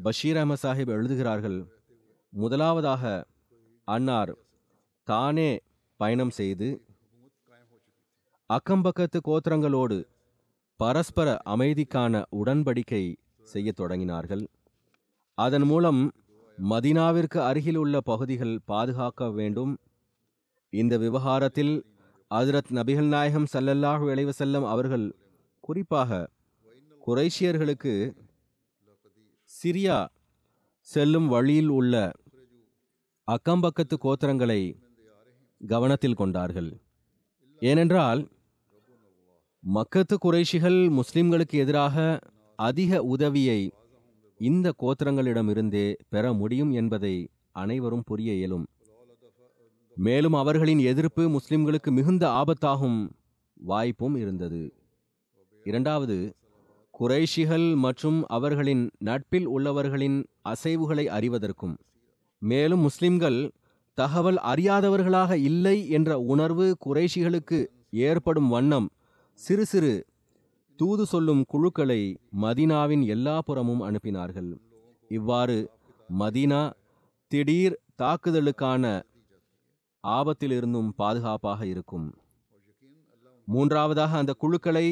[0.03, 1.59] பஷீர் அஹமத் சாஹிப் எழுதுகிறார்கள்.
[2.33, 3.03] முதலாவதாக
[3.89, 4.33] அன்னார்
[5.09, 5.51] தானே
[6.01, 6.69] பயணம் செய்து
[8.51, 10.05] அக்கம்பக்கத்து கோத்திரங்களோடு
[10.81, 13.05] பரஸ்பர அமைதிக்கான உடன்படிக்கை
[13.43, 14.45] செய்யத் தொடங்கினார்கள்.
[15.39, 16.01] அதன் மூலம்
[16.71, 19.73] மதினாவிற்கு அருகில் உள்ள பகுதிகள் பாதுகாக்க வேண்டும்.
[20.73, 21.75] இந்த விவகாரத்தில்
[22.31, 25.07] ஹஜ்ரத் நபிகள் நாயகம் சல்லல்லாஹு விளைவு செல்லும் அவர்கள்
[25.61, 26.21] குறிப்பாக
[27.07, 27.95] குறைஷியர்களுக்கு
[29.51, 29.99] சிரியா
[30.81, 31.95] செல்லும் வழியில் உள்ள
[33.29, 34.63] அக்கம்பக்கத்து கோத்திரங்களை
[35.61, 36.71] கவனத்தில் கொண்டார்கள்.
[37.65, 38.29] ஏனென்றால்
[39.75, 42.19] மக்கத்து குறைஷிகள் முஸ்லிம்களுக்கு எதிராக
[42.57, 43.73] அதிக உதவியை
[44.39, 48.67] இந்த கோத்திரங்களிடமிருந்தே பெற முடியும் என்பதை அனைவரும் புரிய இயலும்.
[49.95, 53.11] மேலும் அவர்களின் எதிர்ப்பு முஸ்லிம்களுக்கு மிகுந்த ஆபத்தாகும்
[53.55, 54.73] வாய்ப்பும் இருந்தது.
[55.65, 56.37] இரண்டாவது
[57.01, 61.77] குறைஷிகள் மற்றும் அவர்களின் நட்பில் உள்ளவர்களின் அசைவுகளை அறிவதற்கும்.
[62.39, 63.53] மேலும் முஸ்லிம்கள்
[63.99, 68.89] தகவல் அறியாதவர்களாக இல்லை என்ற உணர்வு குறைஷிகளுக்கு ஏற்படும் வண்ணம்.
[69.35, 70.07] சிறு சிறு
[70.77, 72.01] தூது சொல்லும் குழுக்களை
[72.41, 74.51] மதீனாவின் எல்லா புறமும் அனுப்பினார்கள்.
[75.09, 75.71] இவ்வாறு
[76.19, 76.71] மதீனா
[77.27, 78.85] திடீர் தாக்குதலுக்கான
[80.05, 82.09] ஆபத்திலிருந்தும் பாதுகாப்பாக இருக்கும்.
[83.45, 84.87] மூன்றாவதாக அந்த குழுக்களை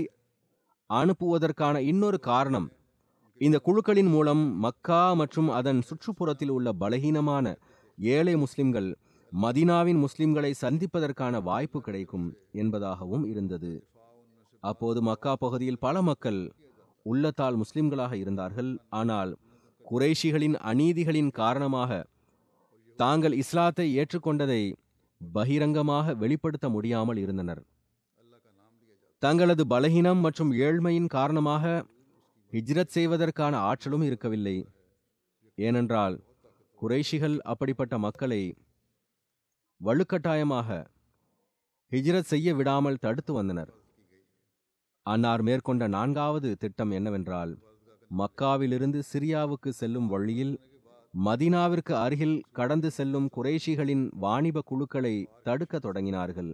[0.91, 2.69] அனுப்புவதற்கான இன்னொரு காரணம்
[3.41, 7.55] இந்த குழுக்களின் மூலம் மக்கா மற்றும் அதன் சுற்றுப்புறத்தில் உள்ள பலகீனமான
[8.01, 8.89] ஏழை முஸ்லிம்கள்
[9.33, 13.73] மதீனாவின் முஸ்லிம்களை சந்திப்பதற்கான வாய்ப்பு கிடைக்கும் என்பதாகவும் இருந்தது.
[14.61, 16.53] அப்போது மக்கா பகுதியில் பல மக்கள்
[17.03, 18.79] உள்ளத்தால் முஸ்லிம்களாக இருந்தார்கள்.
[18.89, 19.37] ஆனால்
[19.91, 22.07] குறைஷிகளின் அநீதிகளின் காரணமாக
[22.97, 24.63] தாங்கள் இஸ்லாத்தை ஏற்றுக்கொண்டதை
[25.35, 27.63] பகிரங்கமாக வெளிப்படுத்த முடியாமல் இருந்தனர்.
[29.19, 31.85] தங்களது பலகீனம் மற்றும் ஏழ்மையின் காரணமாக
[32.53, 34.57] ஹிஜ்ரத் செய்வதற்கான ஆற்றலும் இருக்கவில்லை.
[35.55, 36.17] ஏனென்றால்
[36.83, 38.43] குறைஷிகள் அப்படிப்பட்ட மக்களை
[39.81, 40.69] வலுக்கட்டாயமாக
[41.93, 43.73] ஹிஜ்ரத் செய்ய விடாமல் தடுத்து வந்தனர்.
[45.07, 47.53] அன்னார் மேற்கொண்ட நான்காவது திட்டம் என்னவென்றால்
[48.19, 50.55] மக்காவிலிருந்து சிரியாவுக்கு செல்லும் வழியில்
[51.25, 56.53] மதீனாவிற்கு அருகில் கடந்து செல்லும் குறைஷிகளின் வாணிப குழுக்களை தடுக்க தொடங்கினார்கள்.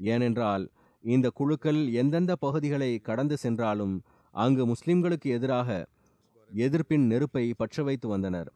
[0.00, 0.64] ஏனென்றால்
[1.04, 3.96] இந்த குழுக்கள் எந்தெந்த பகுதிகளை கடந்து சென்றாலும்
[4.34, 5.88] அங்கு முஸ்லிம்களுக்கு எதிராக
[6.50, 8.50] எதிர்ப்பின் நெருப்பை பற்ற வைத்து வந்தனர்.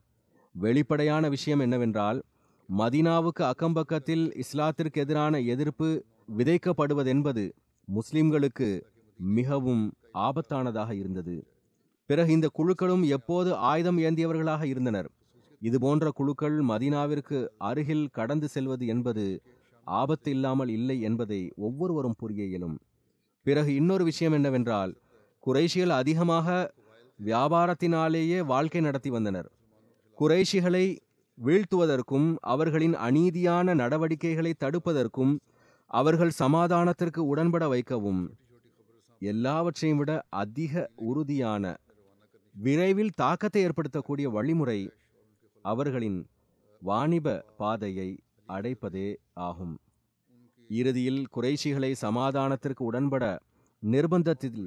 [0.54, 2.22] வெளிப்படையான விஷயம் என்னவென்றால்
[2.68, 6.04] மதீனாவுக்கு அக்கம்பக்கத்தில் இஸ்லாத்திற்கு எதிரான எதிர்ப்பு
[6.38, 7.44] விதைக்கப்படுவதென்பது
[7.88, 8.68] முஸ்லிம்களுக்கு
[9.18, 11.36] மிகவும் ஆபத்தானதாக இருந்தது.
[12.06, 15.08] பிறகு இந்த குழுக்களும் எப்போது ஆயுதம் ஏந்தியவர்களாக இருந்தனர்?
[15.60, 19.42] இது போன்ற குழுக்கள் மதீனாவிற்கு அருகில் கடந்து செல்வது என்பது
[19.84, 22.76] ஆபத்து இல்லாமல் இல்லை என்பதை ஒவ்வொருவரும் புரிய இயலும்.
[23.42, 24.92] பிறகு இன்னொரு விஷயம் என்னவென்றால்
[25.46, 26.74] குறைஷிகள் அதிகமாக
[27.24, 29.48] வியாபாரத்தினாலேயே வாழ்க்கை நடத்தி வந்தனர்.
[30.20, 30.86] குறைஷிகளை
[31.38, 35.34] வீழ்த்துவதற்கும் அவர்களின் அநீதியான நடவடிக்கைகளை தடுப்பதற்கும்
[35.90, 38.22] அவர்கள் சமாதானத்திற்கு உடன்பட வைக்கவும்.
[39.22, 40.10] எல்லாவற்றையும் விட
[40.42, 41.64] அதிக உறுதியான
[42.54, 44.80] விரைவில் தாக்கத்தை ஏற்படுத்தக்கூடிய வழிமுறை
[45.64, 46.20] அவர்களின்
[46.82, 48.10] வாணிப பாதையை
[48.48, 49.08] அடைப்பதே
[49.48, 49.74] ஆகும்.
[50.70, 53.24] இறுதியில் குறைஷிகளை சமாதானத்திற்கு உடன்பட
[53.82, 54.64] நிர்பந்தத்தில்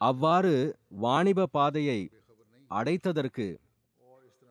[0.00, 0.54] அவ்வாறு
[0.88, 2.00] வாணிப பாதையை
[2.70, 3.48] அடைத்ததற்கு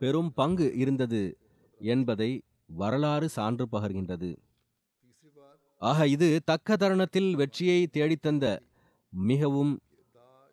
[0.02, 1.22] பெரும் பங்கு இருந்தது
[1.80, 2.32] என்பதை
[2.80, 4.30] வரலாறு சான்று பகர்கின்றது.
[5.82, 8.46] ஆக இது தக்க தருணத்தில் வெற்றியை தேடித்தந்த
[9.14, 9.74] மிகவும்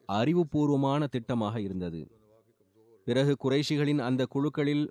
[0.08, 2.00] அறிவுபூர்வமான திட்டமாக இருந்தது.
[3.06, 4.84] பிறகு குறைஷிகளின் அந்த குழுக்களில்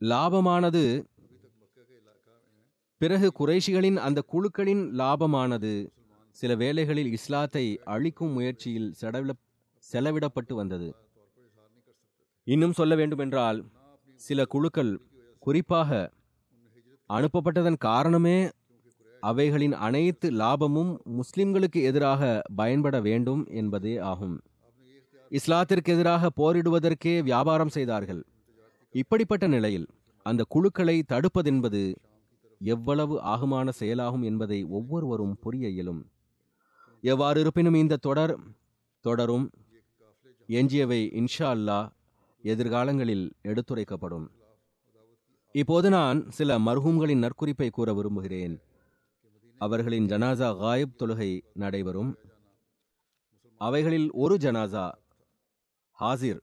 [0.00, 0.84] லாபமானது
[3.00, 5.72] பிறகு குறைஷிகளின் அந்த குழுக்களின் லாபமானது
[6.36, 9.32] சில வேளைகளில் இஸ்லாத்தை அழிக்கும் முயற்சியில் செலவிட
[9.84, 10.88] செலவிடப்பட்டு வந்தது.
[12.46, 13.64] இன்னும் சொல்ல வேண்டுமென்றால்
[14.14, 15.00] சில குழுக்கள்
[15.38, 15.90] குறிப்பாக
[17.10, 18.48] அனுப்பப்பட்டதன் காரணமே
[19.20, 24.36] அவைகளின் அனைத்து லாபமும் முஸ்லிம்களுக்கு எதிராக பயன்பட வேண்டும் என்பதே ஆகும்.
[25.30, 28.22] இஸ்லாத்திற்கு எதிராக போரிடுவதற்கே வியாபாரம் செய்தார்கள்.
[28.90, 29.88] இப்படிப்பட்ட நிலையில்
[30.22, 31.82] அந்த குழுக்களை தடுப்பதென்பது
[32.60, 36.02] எவ்வளவு ஆகுமான செயலாகும் என்பதை ஒவ்வொருவரும் புரிய இயலும்.
[37.00, 38.38] எவ்வாறு இருப்பினும் இந்த தொடர்
[39.00, 39.50] தொடரும்.
[40.48, 41.86] எஞ்சியவை இன்ஷா அல்லாஹ்
[42.42, 44.28] எதிர்காலங்களில் எடுத்துரைக்கப்படும்.
[45.52, 48.60] இப்போது நான் சில மர்ஹூம்களின் நற்குறிப்பை கூற விரும்புகிறேன்.
[49.58, 52.18] அவர்களின் ஜனாசா காயிப் தொழுகை நடைபெறும்.
[53.58, 54.92] அவைகளில் ஒரு ஜனாசா
[56.00, 56.40] ஹாசிர்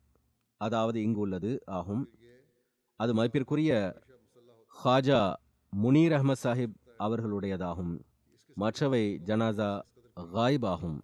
[0.58, 2.12] அதாவது இங்கு உள்ளது ஆகும்.
[2.96, 4.02] அது மதிப்பிற்குரிய
[4.86, 5.34] ஹாஜா
[5.84, 8.00] முனீர் அஹ்மத் சாஹிப் அவர்களுடையதாகும்.
[8.56, 9.82] மற்றவை ஜனாசா
[10.16, 11.04] காயிப் ஆகும்.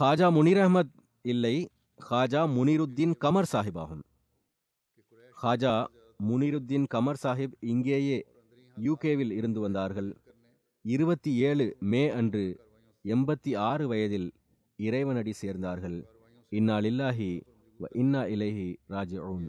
[0.00, 1.68] ஹாஜா முனீர் அஹமத் இல்லை
[2.00, 4.02] ஹாஜா முனிருத்தீன் கமர் சாஹிப் ஆகும்
[5.36, 5.74] ஹாஜா
[6.20, 8.18] முனிருத்தீன் கமர் சாஹிப் இங்கேயே
[8.76, 10.10] யூகேவில் இருந்து வந்தார்கள்
[10.84, 12.44] இருபத்தி ஏழு மே அன்று
[13.04, 14.28] எண்பத்தி ஆறு வயதில்
[14.78, 15.98] இறைவனடி சேர்ந்தார்கள்
[16.52, 17.30] இன்னா லில்லாஹி
[17.80, 19.46] வ இன்னா இலைஹி ராஜிஊன்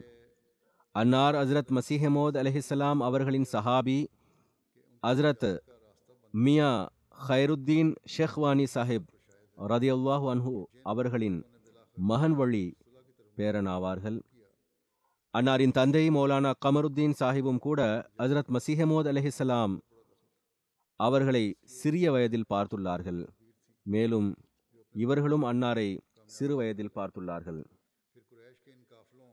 [0.96, 4.00] அன்னார் ஹசரத் மசீஹமோத் அலஹிஸ்ஸலாம் அவர்களின் சஹாபி
[5.04, 5.48] ஹசரத்
[6.34, 6.72] மியா
[7.26, 9.10] ஹைருத்தீன் ஷெஹ்வானி சாஹிப்
[9.58, 10.56] ரதியுல்லாஹ் அன்ஹு
[10.86, 11.38] அவர்களின்
[11.98, 12.78] மகன் வழி
[13.38, 14.18] பேரனாவார்கள்.
[15.34, 19.74] அன்னாரின் தந்தை மௌலானா கமருத்தீன் சாஹிபும் கூட ஹசரத் மசிஹமோத் அலஹிசலாம்
[21.00, 23.28] அவர்களை சிறிய வயதில் பார்த்துள்ளார்கள்.
[23.82, 24.30] மேலும்
[24.92, 27.62] இவர்களும் அன்னாரை சிறு வயதில் பார்த்துள்ளார்கள்.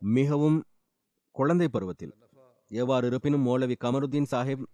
[0.02, 0.64] மிகவும்
[1.30, 2.14] குழந்தை பருவத்தில்
[2.68, 4.64] எவ்வாறு இருப்பினும் மௌலவி கமருத்தீன் சாஹிப்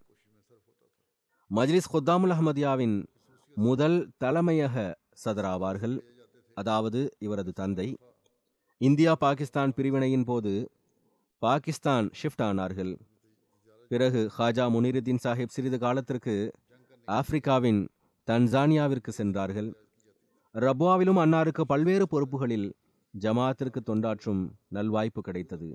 [1.51, 2.97] மஜ்லிஸ் குத்தாமுல் அஹமதியாவின்
[3.55, 5.97] முதல் தலைமையக சதராவார்கள்
[6.61, 7.89] அதாவது இவரது தந்தை.
[8.81, 10.53] இந்தியா பாகிஸ்தான் பிரிவினையின் போது
[11.43, 12.93] பாகிஸ்தான் ஷிஃப்ட் ஆனார்கள்.
[13.91, 16.35] பிறகு ஹாஜா முனிருத்தீன் சாஹிப் சிறிது காலத்திற்கு
[17.09, 17.81] ஆப்பிரிக்காவின்
[18.29, 19.71] தன்சானியாவிற்கு சென்றார்கள்.
[20.55, 22.69] ரபுவாவிலும் அன்னாருக்கு பல்வேறு பொறுப்புகளில்
[23.15, 24.43] ஜமாத்திற்கு தொண்டாற்றும்
[24.75, 25.69] நல்வாய்ப்பு கிடைத்தது.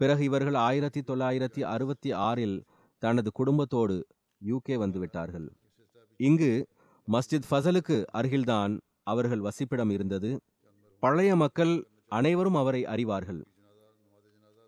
[0.00, 2.56] பிறகு இவர்கள் ஆயிரத்தி தொள்ளாயிரத்தி அறுபத்தி ஆறில்
[3.02, 3.96] தனது குடும்பத்தோடு
[4.40, 5.48] யூகே வந்துவிட்டார்கள்.
[6.20, 6.52] இங்கு
[7.08, 10.40] மஸ்ஜித் ஃபசலுக்கு அருகில்தான் அவர்கள் வசிப்பிடம் இருந்தது.
[11.00, 13.44] பழைய மக்கள் அனைவரும் அவரை அறிவார்கள்.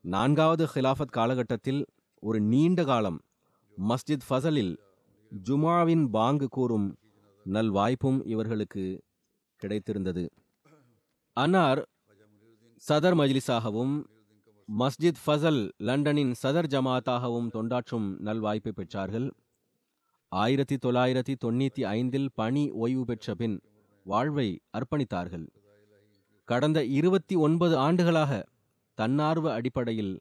[0.00, 1.86] நான்காவது ஹிலாஃபத் காலகட்டத்தில்
[2.20, 3.18] ஒரு நீண்ட காலம்
[3.88, 4.76] மஸ்ஜித் ஃபசலில்
[5.48, 6.96] ஜுமாவின் பாங்கு கூறும்
[7.46, 9.02] நல்வாய்ப்பும் இவர்களுக்கு
[9.60, 10.28] கிடைத்திருந்தது.
[11.32, 11.80] அன்னார்
[12.88, 13.94] சதர் மஜ்லிஸாகவும்
[14.78, 19.30] மஸ்ஜித் ஃபசல் லண்டனின் சதர் ஜமாத்தாகவும் தொண்டாற்றும் நல்வாய்ப்பை பெற்றார்கள்.
[20.28, 23.60] ஆயிரத்தி தொள்ளாயிரத்தி தொண்ணூற்றி ஐந்தில் பணி ஓய்வு பெற்ற பின்
[24.04, 25.46] வாழ்வை அர்ப்பணித்தார்கள்.
[26.44, 28.32] கடந்த இருபத்தி ஒன்பது ஆண்டுகளாக
[28.94, 30.14] தன்னார்வ அடிப்படையில்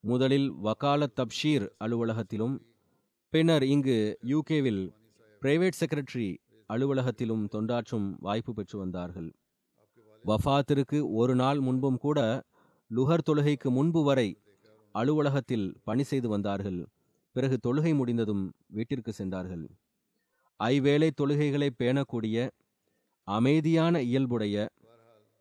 [0.00, 2.56] முதலில் வக்கால தப்ஷீர் அலுவலகத்திலும்
[3.28, 4.82] பின்னர் இங்கு யூகேவில்
[5.42, 6.36] பிரைவேட் செக்ரட்டரி
[6.68, 9.30] அலுவலகத்திலும் தொண்டாற்றும் வாய்ப்பு பெற்று வந்தார்கள்.
[10.24, 12.44] வஃபாத்திற்கு ஒரு நாள் முன்பும் கூட
[12.94, 14.28] லுகர் தொழுகைக்கு முன்பு வரை
[14.92, 16.86] அலுவலகத்தில் பணி செய்து வந்தார்கள்.
[17.32, 19.64] பிறகு தொழுகை முடிந்ததும் வீட்டிற்கு சென்றார்கள்.
[20.60, 22.48] ஐவேளை தொழுகைகளை பேணக்கூடிய
[23.28, 24.56] அமைதியான இயல்புடைய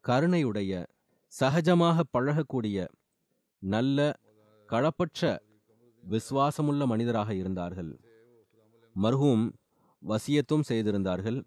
[0.05, 0.71] கருணையுடைய
[1.39, 2.87] சகஜமாக பழகக்கூடிய
[3.59, 4.13] நல்ல
[4.69, 5.37] களப்பற்ற
[6.03, 7.91] விசுவாசமுள்ள மனிதராக இருந்தார்கள்.
[8.95, 9.45] மர்ஹூம்
[10.03, 11.39] வசியத்தும் செய்திருந்தார்கள்.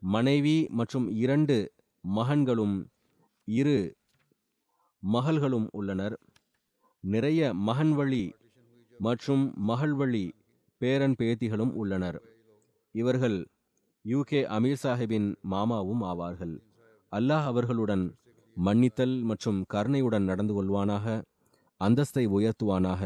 [0.00, 1.56] மனைவி மற்றும் இரண்டு
[2.04, 2.76] மகன்களும்
[3.44, 3.78] இரு
[5.02, 6.16] மகள்களும் உள்ளனர்.
[7.00, 8.24] நிறைய மகன் வழி
[8.98, 10.26] மற்றும் மகள் வழி
[10.78, 12.20] பேரன் பேத்திகளும் உள்ளனர்.
[12.94, 13.38] இவர்கள்
[14.04, 16.54] யூகே அமீர் சாஹிபின் மாமாவும் ஆவார்கள்.
[17.12, 18.04] அல்லாஹ் அவர்களுடன்
[18.56, 21.06] மன்னித்தல் மற்றும் கருணையுடன் நடந்து கொள்வானாக
[21.80, 23.02] அந்தஸ்தை உயர்த்துவானாக.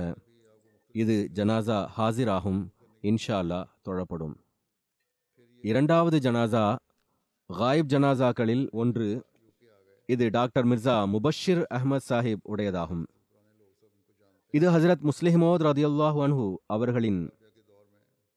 [0.95, 2.61] இது ஜனாசா ஹாசிராகும்
[3.03, 4.37] இன்ஷா அல்லாஹ் தொழப்படும்.
[5.65, 6.65] இரண்டாவது ஜனாசா
[7.51, 9.09] காயிப் ஜனாசாக்களில் ஒன்று
[10.09, 13.05] இது டாக்டர் மிர்சா முபஷிர் அஹ்மத் சாஹிப் உடையதாகும்.
[14.51, 17.23] இது ஹசரத் முஸ்லிஹமோத் ரதியுல்லாஹ் அன்ஹு அவர்களின்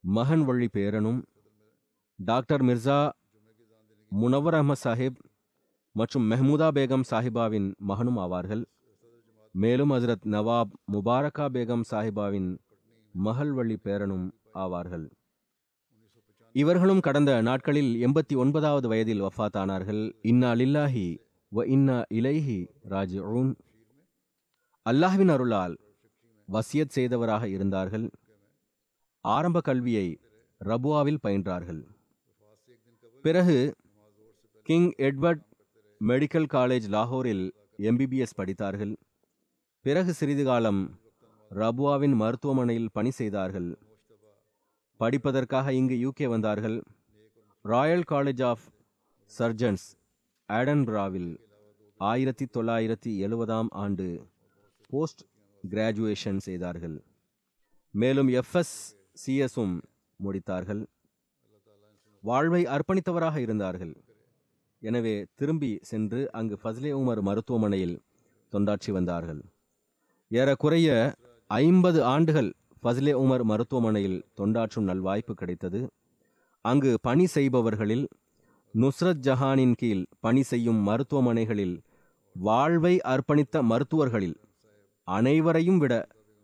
[0.04, 1.20] மகன் வழி பேரனும்
[2.20, 3.10] டாக்டர் மிர்சா
[4.10, 5.18] முனவர் அஹ்மத் சாஹிப்
[5.92, 8.64] மற்றும் மெஹமூதா பேகம் சாஹிபாவின் மகனும் ஆவார்கள்.
[9.52, 12.58] மேலும் ஹசரத் நவாப் முபாரக்கா பேகம் சாஹிபாவின்
[13.12, 15.10] மகள் வழி பேரனும் ஆவார்கள்.
[16.52, 21.18] இவர்களும் கடந்த நாட்களில் எண்பத்தி ஒன்பதாவது வயதில் வஃபாத்தானார்கள் இன்னா லில்லாஹி
[21.56, 23.18] வ இன்னா இலைஹி ராஜ்
[24.86, 25.78] அல்லாஹ்வின் அருளால்
[26.52, 28.10] வசியத் செய்தவராக இருந்தார்கள்.
[29.22, 30.20] ஆரம்ப கல்வியை
[30.66, 31.96] ரபுவாவில் பயின்றார்கள்.
[33.28, 33.76] பிறகு
[34.64, 35.44] கிங் எட்வர்ட்
[36.08, 38.98] மெடிக்கல் காலேஜ் லாகூரில் எம்பிபிஎஸ் படித்தார்கள்.
[39.82, 41.00] பிறகு சிறிது காலம்
[41.52, 43.78] ரபுவாவின் மருத்துவமனையில் பணி செய்தார்கள்.
[45.00, 46.84] படிப்பதற்காக இங்கு யூகே வந்தார்கள்.
[47.62, 48.60] ராயல் காலேஜ் ஆஃப்
[49.40, 49.88] சர்ஜன்ஸ்
[50.54, 51.38] ஆடன்பிராவில்
[51.98, 54.28] ஆயிரத்தி தொள்ளாயிரத்தி எழுபதாம் ஆண்டு
[54.88, 55.22] போஸ்ட்
[55.70, 57.04] கிராஜுவேஷன் செய்தார்கள்.
[57.92, 58.76] மேலும் எஃப்எஸ்
[59.26, 59.82] சிஎஸும்
[60.24, 60.86] முடித்தார்கள்.
[62.30, 63.94] வாழ்வை அர்ப்பணித்தவராக இருந்தார்கள்.
[64.82, 67.96] எனவே திரும்பி சென்று அங்கு ஃபஸ்லே உமர் மருத்துவமனையில்
[68.54, 69.42] தொண்டாற்றி வந்தார்கள்.
[70.32, 70.90] ஏறக்குறைய
[71.50, 72.50] ஐம்பது ஆண்டுகள்
[72.84, 75.82] ஃபஸ்லே உமர் மருத்துவமனையில் தொண்டாற்றும் நல்வாய்ப்பு கிடைத்தது.
[76.66, 78.06] அங்கு பணி செய்பவர்களில்
[78.74, 81.76] நுஸ்ரத் ஜஹானின் கீழ் பணி செய்யும் மருத்துவமனைகளில்
[82.36, 84.38] வாழ்வை அர்ப்பணித்த மருத்துவர்களில்
[85.08, 85.94] அனைவரையும் விட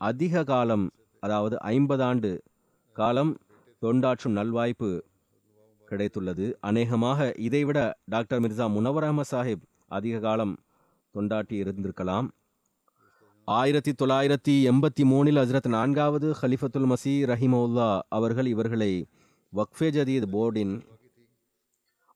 [0.02, 0.86] அதிக காலம்
[1.24, 2.32] அதாவது ஐம்பது ஆண்டு
[2.96, 3.34] காலம்
[3.82, 4.90] தொண்டாற்றும் நல்வாய்ப்பு
[5.94, 6.54] கிடைத்துள்ளது.
[6.60, 10.56] அநேகமாக இதைவிட டாக்டர் மிர்சா முனவர் அஹமத் சாஹிப் அதிக காலம்
[11.14, 12.28] தொண்டாட்டி இருந்திருக்கலாம்.
[13.48, 18.92] ஆயிரத்தி தொள்ளாயிரத்தி எண்பத்தி மூணில் ஹசரத் நான்காவது ஹலிஃபத்துல் மசி ரஹிமவுல்லா அவர்கள் இவர்களை
[19.54, 20.74] வக்ஃபே ஜதீத் போர்டின்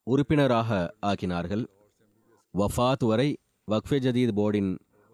[0.03, 1.63] உறுப்பினராக ஆக்கினார்கள்.
[2.53, 3.30] வஃபாத் வரை
[3.71, 4.71] வக்ஃபே ஜதீத் போர்டின்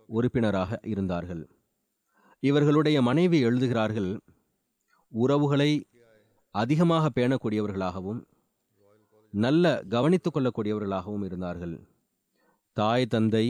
[0.09, 1.43] உறுப்பினராக இருந்தார்கள்.
[2.43, 4.11] இவர்களுடைய மனைவி எழுதுகிறார்கள்
[5.11, 5.71] உறவுகளை
[6.55, 8.21] அதிகமாக பேணக்கூடியவர்களாகவும்
[9.33, 11.75] நல்ல கவனித்து கொள்ளக்கூடியவர்களாகவும் இருந்தார்கள்.
[12.77, 13.45] தாய் தந்தை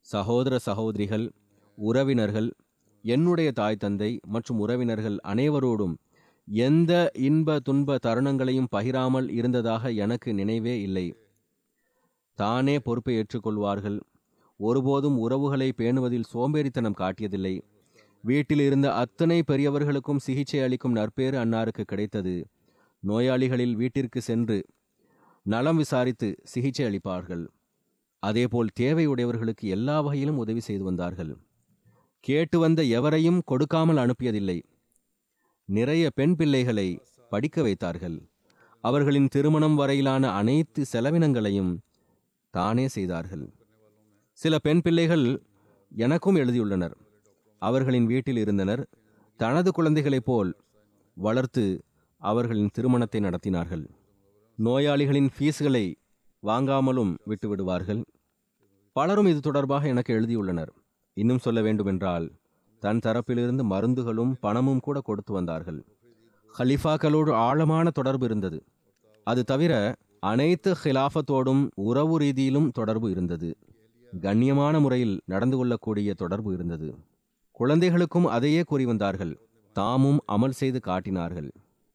[0.00, 1.26] சகோதர சகோதரிகள்
[1.78, 2.48] உறவினர்கள்
[3.04, 5.94] என்னுடைய தாய் தந்தை மற்றும் உறவினர்கள் அனைவரோடும்
[6.48, 6.92] எந்த
[7.28, 11.06] இன்ப துன்ப தருணங்களையும் பகிராமல் இருந்ததாக எனக்கு நினைவே இல்லை.
[12.38, 13.98] தானே பொறுப்பை ஏற்றுக்கொள்வார்கள்.
[14.60, 17.54] ஒருபோதும் உறவுகளை பேணுவதில் சோம்பேறித்தனம் காட்டியதில்லை.
[18.20, 22.34] வீட்டில் இருந்த அத்தனை பெரியவர்களுக்கும் சிகிச்சை அளிக்கும் நற்பேறு அன்னாருக்கு கிடைத்தது.
[23.02, 24.58] நோயாளிகளில் வீட்டிற்கு சென்று
[25.42, 27.44] நலம் விசாரித்து சிகிச்சை அளிப்பார்கள்.
[28.18, 31.38] அதேபோல் தேவையுடையவர்களுக்கு எல்லா வகையிலும் உதவி செய்து வந்தார்கள்.
[32.20, 34.62] கேட்டு வந்த எவரையும் கொடுக்காமல் அனுப்பியதில்லை.
[35.64, 38.28] நிறைய பெண் பிள்ளைகளை படிக்க வைத்தார்கள்.
[38.80, 41.78] அவர்களின் திருமணம் வரையிலான அனைத்து செலவினங்களையும்
[42.50, 43.52] தானே செய்தார்கள்.
[44.32, 45.42] சில பெண் பிள்ளைகள்
[45.90, 46.94] எனக்கும் எழுதியுள்ளனர்.
[47.58, 48.88] அவர்களின் வீட்டில் இருந்தனர்.
[49.36, 50.56] தனது குழந்தைகளைப் போல்
[51.14, 51.84] வளர்த்து
[52.16, 53.86] அவர்களின் திருமணத்தை நடத்தினார்கள்.
[54.64, 55.94] நோயாளிகளின் ஃபீஸ்களை
[56.42, 58.02] வாங்காமலும் விட்டுவிடுவார்கள்.
[58.92, 60.68] பலரும் இது தொடர்பாக எனக்கு எழுதியுள்ளனர்.
[61.12, 62.32] இன்னும் சொல்ல வேண்டுமென்றால்
[62.78, 65.86] தன் தரப்பிலிருந்து மருந்துகளும் பணமும் கூட கொடுத்து வந்தார்கள்.
[66.58, 68.64] ஹலிஃபாக்களோடு ஆழமான தொடர்பு இருந்தது.
[69.24, 73.56] அது தவிர அனைத்து ஹிலாஃபத்தோடும் உறவு ரீதியிலும் தொடர்பு இருந்தது.
[74.20, 76.94] கண்ணியமான முறையில் நடந்து கொள்ளக்கூடிய தொடர்பு இருந்தது.
[77.50, 79.38] குழந்தைகளுக்கும் அதையே கூறி வந்தார்கள்.
[79.72, 81.50] தாமும் அமல் செய்து காட்டினார்கள்.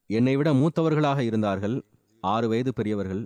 [0.08, 1.84] என்னை விட மூத்தவர்களாக இருந்தார்கள்.
[2.34, 3.24] ஆறு வயது பெரியவர்கள்.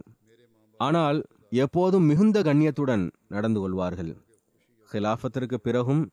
[0.79, 1.19] ஆனால்
[1.63, 4.11] எப்போதும் மிகுந்த கண்ணியத்துடன் நடந்து கொள்வார்கள்.
[4.89, 6.03] ஹிலாஃபத்திற்கு பிறகும்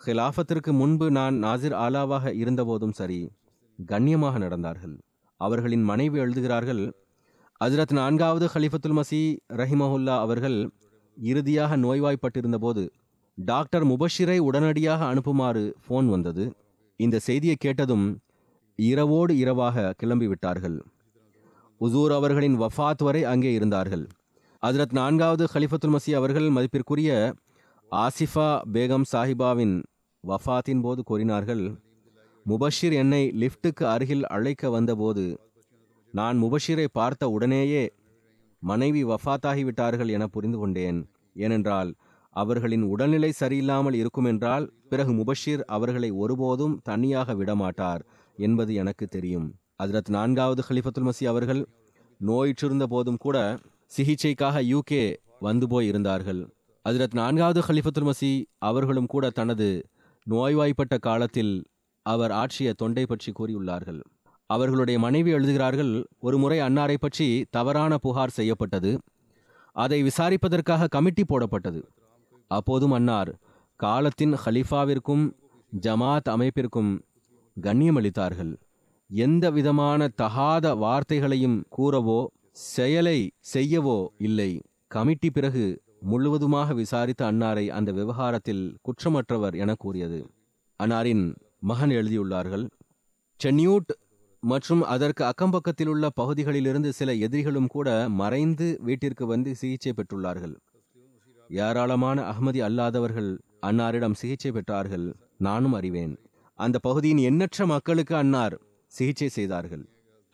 [0.00, 3.20] ஹிலாஃபத்திற்கு முன்பு நான் நாசிர் ஆலாவாக இருந்தபோதும் சரி
[3.78, 4.94] கண்ணியமாக நடந்தார்கள்.
[5.40, 6.82] அவர்களின் மனைவி எழுதுகிறார்கள்
[7.60, 9.20] அஜரத் நான்காவது ஹலிஃபத்துல் மசி
[9.60, 10.58] ரஹிமஹுல்லா அவர்கள்
[11.16, 12.82] இறுதியாக நோய்வாய்ப்பட்டிருந்தபோது
[13.38, 16.44] டாக்டர் முபஷிரை உடனடியாக அனுப்புமாறு ஃபோன் வந்தது.
[17.00, 18.06] இந்த செய்தியை கேட்டதும்
[18.78, 20.78] இரவோடு இரவாக கிளம்பி விட்டார்கள்
[21.80, 24.04] உசூர் அவர்களின் வஃபாத் வரை அங்கே இருந்தார்கள்.
[24.62, 27.10] ஹஜ்ரத் நான்காவது ஹலிஃபத்துல் மசி அவர்கள் மதிப்பிற்குரிய
[27.92, 29.76] ஆசிஃபா பேகம் சாஹிபாவின்
[30.24, 31.62] வஃபாத்தின் போது கூறினார்கள்
[32.46, 35.24] முபஷிர் என்னை லிஃப்ட்டுக்கு அருகில் அழைக்க வந்தபோது
[36.14, 37.82] நான் முபஷிரை பார்த்த உடனேயே
[38.62, 41.00] மனைவி வஃபாத்தாகிவிட்டார்கள் என புரிந்து கொண்டேன்.
[41.34, 41.90] ஏனென்றால்
[42.36, 48.02] அவர்களின் உடல்நிலை சரியில்லாமல் இருக்குமென்றால் பிறகு முபஷிர் அவர்களை ஒருபோதும் தனியாக விடமாட்டார்
[48.38, 49.48] என்பது எனக்கு தெரியும்.
[49.80, 51.60] அதிரத் நான்காவது ஹலிஃபத்துல் மசி அவர்கள்
[52.26, 53.36] நோயிற்றிருந்த போதும் கூட
[53.96, 55.02] சிகிச்சைக்காக யூகே
[55.40, 56.40] வந்து போய் இருந்தார்கள்
[56.84, 59.68] அதிரத் நான்காவது ஹலிஃபத்துல் மசி அவர்களும் கூட தனது
[60.26, 61.52] நோய்வாய்ப்பட்ட காலத்தில்
[62.06, 64.00] அவர் ஆட்சிய தொண்டை பற்றி கூறியுள்ளார்கள்.
[64.50, 68.92] அவர்களுடைய மனைவி எழுதுகிறார்கள் ஒரு முறை அன்னாரை பற்றி தவறான புகார் செய்யப்பட்டது.
[69.76, 71.82] அதை விசாரிப்பதற்காக கமிட்டி போடப்பட்டது.
[72.50, 73.32] அப்போதும் அன்னார்
[73.80, 75.24] காலத்தின் ஹலிஃபாவிற்கும்
[75.72, 76.90] ஜமாத் அமைப்பிற்கும்
[77.56, 78.52] கண்ணியமளித்தார்கள்
[79.10, 84.60] எந்த விதமான தகாத வார்த்தைகளையும் கூறவோ செயலை செய்யவோ இல்லை.
[84.86, 90.20] கமிட்டி பிறகு முழுவதுமாக விசாரித்த அன்னாரை அந்த விவகாரத்தில் குற்றமற்றவர் என கூறியது.
[90.80, 92.64] அன்னாரின் மகன் எழுதியுள்ளார்கள்
[93.44, 93.90] சென்னியூட்
[94.42, 100.54] மற்றும் அதற்கு அக்கம்பக்கத்தில் உள்ள பகுதிகளிலிருந்து சில எதிரிகளும் கூட மறைந்து வீட்டிற்கு வந்து சிகிச்சை பெற்றுள்ளார்கள்.
[101.50, 103.30] ஏராளமான அகமதி அல்லாதவர்கள்
[103.66, 105.06] அன்னாரிடம் சிகிச்சை பெற்றார்கள்.
[105.38, 106.18] நானும் அறிவேன்.
[106.54, 108.56] அந்த பகுதியின் எண்ணற்ற மக்களுக்கு அன்னார்
[108.96, 109.84] சிகிச்சை செய்தார்கள்.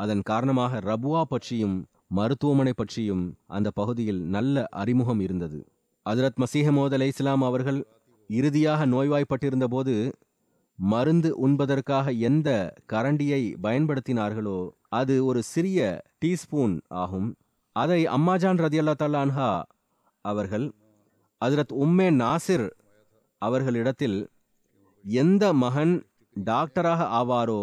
[0.00, 1.76] அதன் காரணமாக ரபுவா பற்றியும்
[2.18, 5.60] மருத்துவமனை பற்றியும் அந்த பகுதியில் நல்ல அறிமுகம் இருந்தது.
[6.06, 7.80] அதிரத் மசீஹமோத் அலை இஸ்லாம் அவர்கள்
[8.30, 9.94] இறுதியாக நோய்வாய்ப்பட்டிருந்த போது
[10.78, 12.48] மருந்து உண்பதற்காக எந்த
[12.92, 14.58] கரண்டியை பயன்படுத்தினார்களோ
[14.98, 15.80] அது ஒரு சிறிய
[16.24, 17.28] டீஸ்பூன் ஆகும்.
[17.76, 19.50] அதை அம்மாஜான் ரதியல்லா அல்லா தல்லான்ஹா
[20.24, 20.66] அவர்கள்
[21.40, 22.66] அதிரத் உம்மே நாசிர்
[23.42, 24.18] அவர்களிடத்தில்
[25.04, 25.94] எந்த மகன்
[26.36, 27.62] டாக்டராக ஆவாரோ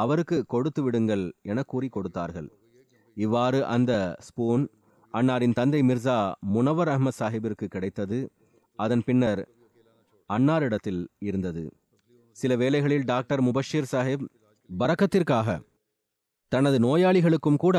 [0.00, 2.48] அவருக்கு கொடுத்து விடுங்கள் என கூறி கொடுத்தார்கள்.
[3.16, 3.92] இவ்வாறு அந்த
[4.26, 4.64] ஸ்பூன்
[5.14, 6.16] அன்னாரின் தந்தை மிர்சா
[6.54, 8.18] முனவர் அஹ்மத் சாஹிபிற்கு கிடைத்தது.
[8.78, 9.42] அதன் பின்னர்
[10.30, 11.64] அன்னாரிடத்தில் இருந்தது.
[12.36, 14.26] சில வேளைகளில் டாக்டர் முபஷீர் சாஹிப்
[14.70, 15.58] பறக்கத்திற்காக
[16.52, 17.78] தனது நோயாளிகளுக்கும் கூட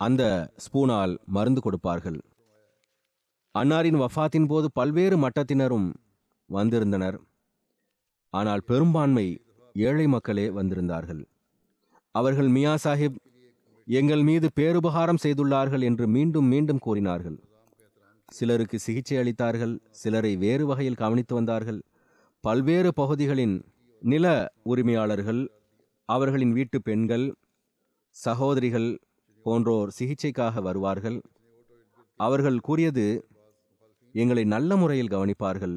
[0.00, 0.22] அந்த
[0.64, 2.18] ஸ்பூனால் மருந்து கொடுப்பார்கள்.
[3.54, 5.88] அன்னாரின் வஃபாத்தின் போது பல்வேறு மட்டத்தினரும்
[6.50, 7.18] வந்திருந்தனர்.
[8.34, 9.26] ஆனால் பெரும்பான்மை
[9.86, 11.22] ஏழை மக்களே வந்திருந்தார்கள்.
[12.14, 13.18] அவர்கள் மியா சாஹிப்
[13.88, 17.38] எங்கள் மீது பேருபகாரம் செய்துள்ளார்கள் என்று மீண்டும் மீண்டும் கூறினார்கள்.
[18.28, 21.80] சிலருக்கு சிகிச்சை அளித்தார்கள் சிலரை வேறு வகையில் கவனித்து வந்தார்கள்.
[22.44, 23.56] பல்வேறு பகுதிகளின்
[24.02, 24.26] நில
[24.62, 25.42] உரிமையாளர்கள்
[26.08, 27.26] அவர்களின் வீட்டு பெண்கள்
[28.16, 28.88] சகோதரிகள்
[29.44, 31.18] போன்றோர் சிகிச்சைக்காக வருவார்கள்.
[32.20, 33.06] அவர்கள் கூறியது
[34.14, 35.76] எங்களை நல்ல முறையில் கவனிப்பார்கள்.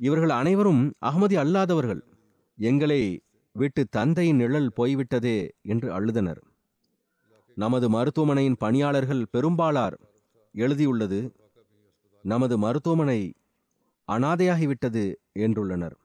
[0.00, 2.02] இவர்கள் அனைவரும் அகமதி அல்லாதவர்கள்.
[2.58, 3.02] எங்களை
[3.56, 6.40] விட்டு தந்தையின் நிழல் போய்விட்டதே என்று அழுதனர்.
[7.56, 9.96] நமது மருத்துவமனையின் பணியாளர்கள் பெரும்பாலார்
[10.54, 11.20] எழுதியுள்ளது
[12.24, 13.20] நமது மருத்துவமனை
[14.08, 15.02] அனாதையாகிவிட்டது
[15.38, 15.96] என்றுள்ளனர்.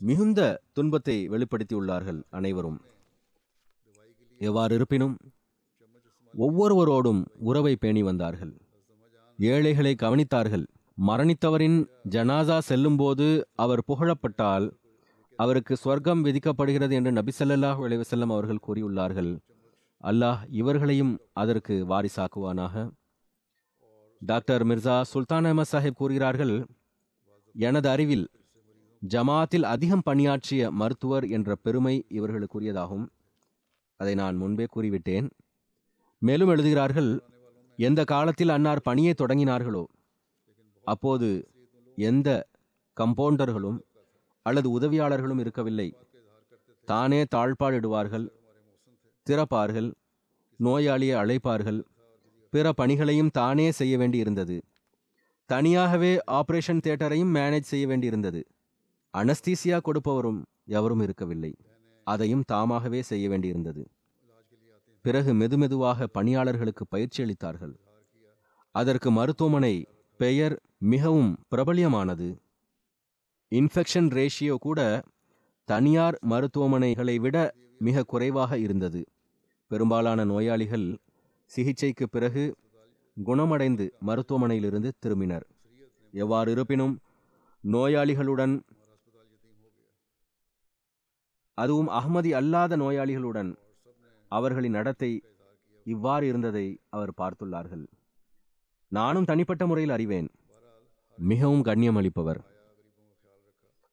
[0.00, 0.40] மிகுந்த
[0.72, 2.78] துன்பத்தை வெளிப்படுத்தியுள்ளார்கள் அனைவரும்.
[4.40, 5.16] எவ்வாறு இருப்பினும்
[6.34, 8.52] ஒவ்வொருவரோடும் உறவை பேணி வந்தார்கள்.
[9.38, 10.66] ஏழைகளை கவனித்தார்கள்.
[11.06, 11.78] மரணித்தவரின்
[12.10, 14.66] ஜனாசா செல்லும்போது அவர் புகழப்பட்டால்
[15.36, 19.30] அவருக்கு ஸ்வர்க்கம் விதிக்கப்படுகிறது என்று நபிசல்லாஹ் ஸல்லல்லாஹு அவர்கள் கூறியுள்ளார்கள்.
[20.04, 22.74] அல்லாஹ் இவர்களையும் அதற்கு வாரிசாக்குவானாக.
[24.20, 26.66] டாக்டர் மிர்சா சுல்தான் அஹமத் சாஹிப் கூறுகிறார்கள்
[27.54, 28.26] எனது அறிவில்
[29.02, 33.06] ஜமாத்தில் அதிகம் பணியாற்றிய மருத்துவர் என்ற பெருமை இவர்களுக்குரியதாகும்
[33.96, 35.30] அதை நான் முன்பே கூறிவிட்டேன்.
[36.18, 37.10] மேலும் எழுதுகிறார்கள்
[37.76, 39.84] எந்த காலத்தில் அன்னார் பணியை தொடங்கினார்களோ
[40.92, 41.28] அப்போது
[41.98, 42.28] எந்த
[42.96, 43.78] கம்பவுண்டர்களும்
[44.46, 45.88] அல்லது உதவியாளர்களும் இருக்கவில்லை.
[46.88, 48.26] தானே தாழ்பாடிடுவார்கள்
[49.26, 49.88] திறப்பார்கள்
[50.60, 51.80] நோயாளியை அழைப்பார்கள்
[52.52, 54.56] பிற பணிகளையும் தானே செய்ய வேண்டியிருந்தது.
[55.50, 58.40] தனியாகவே ஆபரேஷன் தியேட்டரையும் மேனேஜ் செய்ய வேண்டியிருந்தது.
[59.14, 60.40] அனஸ்தீசியா கொடுப்பவரும்
[60.78, 61.52] எவரும் இருக்கவில்லை.
[62.06, 63.82] அதையும் தாமாகவே செய்ய வேண்டியிருந்தது.
[65.04, 67.74] பிறகு மெதுமெதுவாக பணியாளர்களுக்கு பயிற்சி அளித்தார்கள்.
[68.74, 69.74] அதற்கு மருத்துவமனை
[70.20, 72.28] பெயர் மிகவும் பிரபலியமானது.
[73.52, 74.80] இன்ஃபெக்ஷன் ரேஷியோ கூட
[75.64, 77.36] தனியார் மருத்துவமனைகளை விட
[77.78, 79.00] மிக குறைவாக இருந்தது.
[79.68, 80.86] பெரும்பாலான நோயாளிகள்
[81.44, 82.44] சிகிச்சைக்கு பிறகு
[83.16, 85.46] குணமடைந்து மருத்துவமனையிலிருந்து திரும்பினர்.
[86.12, 86.94] எவ்வாறு இருப்பினும்
[87.64, 88.54] நோயாளிகளுடன்
[91.54, 93.50] அதுவும் அகமதி அல்லாத நோயாளிகளுடன்
[94.28, 95.12] அவர்களின் நடத்தை
[95.84, 97.84] இவ்வாறு இருந்ததை அவர் பார்த்துள்ளார்கள்.
[98.88, 100.28] நானும் தனிப்பட்ட முறையில் அறிவேன்.
[101.20, 102.40] மிகவும் கண்ணியம் அளிப்பவர்.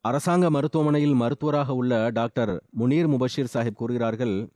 [0.01, 4.49] அரசாங்க மருத்துவமனையில் மருத்துவராக உள்ள டாக்டர் முனீர் முபஷீர் சாஹிப் கூறுகிறார்கள்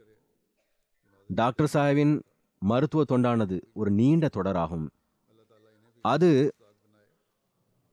[1.27, 2.21] டாக்டர் சாஹிப்பின்
[2.59, 4.87] மருத்துவ தொண்டானது ஒரு நீண்ட தொடராகும்.
[6.01, 6.53] அது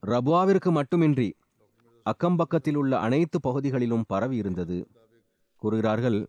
[0.06, 1.36] ரபுவாவிற்கு மட்டுமின்றி
[2.04, 4.88] அக்கம்பக்கத்தில் உள்ள அனைத்து பகுதிகளிலும் பரவி இருந்தது.
[5.56, 6.28] கூறுகிறார்கள்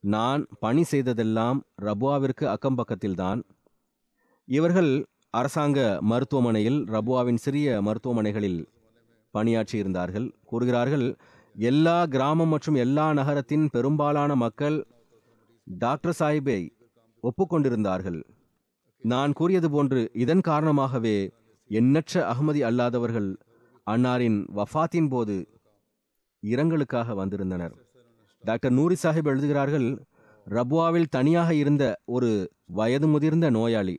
[0.00, 3.42] நான் பணி செய்ததெல்லாம் ரபுவாவிற்கு அக்கம்பக்கத்தில்தான்
[4.44, 8.60] இவர்கள் அரசாங்க மருத்துவமனையில் ரபுவாவின் சிறிய மருத்துவமனைகளில்
[9.34, 11.06] பணியாற்றி இருந்தார்கள் கூறுகிறார்கள்
[11.54, 14.76] எல்லா கிராமம் மற்றும் எல்லா நகரத்தின் பெரும்பாலான மக்கள்
[15.66, 16.60] டாக்டர் சாஹிப்பை
[17.24, 18.20] ஒப்புக்கொண்டிருந்தார்கள்.
[19.04, 21.16] நான் கூறியது போன்று இதன் காரணமாகவே
[21.70, 23.30] எண்ணற்ற அகமதி அல்லாதவர்கள்
[23.86, 25.36] அன்னாரின் வஃபாத்தின் போது
[26.42, 27.74] இரங்கலுக்காக வந்திருந்தனர்.
[28.44, 29.88] டாக்டர் நூரி சாஹிப் எழுதுகிறார்கள்
[30.46, 31.84] ரபுவாவில் தனியாக இருந்த
[32.16, 32.30] ஒரு
[32.78, 33.96] வயது முதிர்ந்த நோயாளி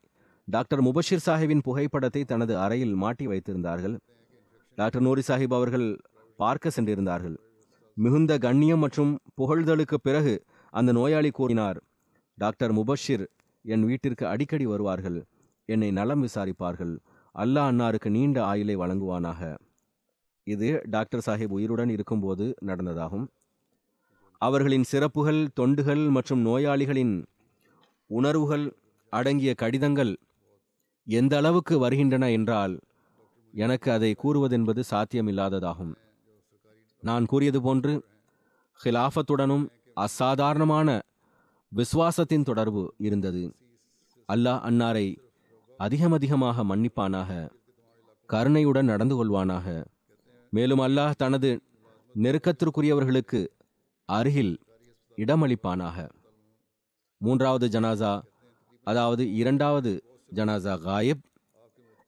[0.48, 3.96] டாக்டர் முபஷிர் சாஹிப்பின் புகைப்படத்தை தனது அறையில் மாட்டி வைத்திருந்தார்கள்.
[4.76, 6.00] டாக்டர் நூரி சாஹிப் அவர்கள்
[6.36, 7.38] பார்க்க சென்றிருந்தார்கள்.
[7.98, 11.82] மிகுந்த கண்ணியம் மற்றும் புகழ்தலுக்கு பிறகு அந்த நோயாளி கூறினார்
[12.38, 13.26] டாக்டர் முபஷிர்
[13.62, 15.26] என் வீட்டிற்கு அடிக்கடி வருவார்கள்.
[15.66, 16.94] என்னை நலம் விசாரிப்பார்கள்.
[17.36, 19.56] அல்லாஹ் அன்னாருக்கு நீண்ட ஆயுளை வழங்குவானாக.
[20.44, 23.28] இது டாக்டர் சாஹிப் உயிருடன் இருக்கும்போது நடந்ததாகும்.
[24.38, 27.26] அவர்களின் சிறப்புகள் தொண்டுகள் மற்றும் நோயாளிகளின்
[28.08, 28.66] உணர்வுகள்
[29.10, 30.18] அடங்கிய கடிதங்கள்
[31.08, 32.80] எந்த அளவுக்கு வருகின்றன என்றால்
[33.54, 35.94] எனக்கு அதை கூறுவதென்பது சாத்தியமில்லாததாகும்.
[37.04, 37.94] நான் கூறியது போன்று
[38.80, 41.00] ஹிலாஃபத்துடனும் அசாதாரணமான
[41.72, 43.44] விசுவாசத்தின் தொடர்பு இருந்தது.
[44.30, 45.08] அல்லாஹ் அன்னாரை
[45.80, 47.50] அதிகமதிகமாக மன்னிப்பானாக
[48.26, 49.86] கருணையுடன் நடந்து கொள்வானாக.
[50.50, 51.62] மேலும் அல்லாஹ் தனது
[52.16, 53.48] நெருக்கத்திற்குரியவர்களுக்கு
[54.06, 54.60] அருகில்
[55.18, 55.98] இடமளிப்பானாக.
[57.18, 58.14] மூன்றாவது ஜனாசா
[58.88, 59.92] அதாவது இரண்டாவது
[60.32, 61.24] ஜனாசா காயிப்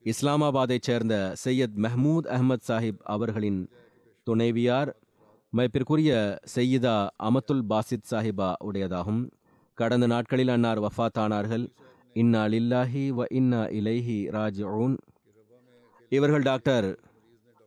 [0.06, 3.60] இஸ்லாமாபாத்தைச் சேர்ந்த சையத் மெஹமூத் அஹ்மத் சாஹிப் அவர்களின்
[4.28, 4.92] துணைவியார்
[5.54, 6.12] மைப்பிற்குரிய
[6.56, 6.96] செய்யிதா
[7.28, 9.22] அமத்துல் பாசித் சாஹிபா உடையதாகும்.
[9.78, 11.66] கடந்த நாட்களில் அன்னார் வஃபாத்தானார்கள்
[12.16, 14.62] இன்னா லில்லாஹி வ இன்னா இலைஹி ராஜ்
[16.12, 16.88] இவர்கள் டாக்டர்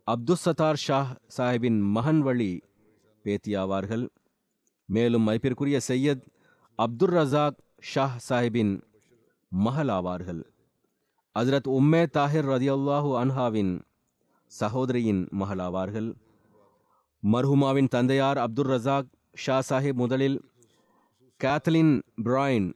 [0.07, 2.53] அப்துஸ் சத்தார் ஷாஹ் சாஹிபின் மகன் வழி
[3.25, 4.05] பேத்தியாவார்கள்.
[4.89, 6.25] மேலும் மைப்பிற்குரிய சையத்
[6.79, 7.59] அப்துல் ரசாக்
[7.95, 8.75] ஷாஹ் சாஹிபின்
[9.53, 10.43] மகளாவார்கள்.
[11.37, 13.73] ஆவார்கள் உம்மே தாஹிர் ரதியல்லாஹு அன்ஹாவின்
[14.53, 16.09] சகோதரியின் மகளாவார்கள்.
[17.23, 19.09] மர்ஹுமாவின் தந்தையார் அப்துல் ரசாக்
[19.45, 20.39] ஷா சாஹிப் முதலில்
[21.41, 21.95] கேத்லின்
[22.25, 22.69] பிராயின்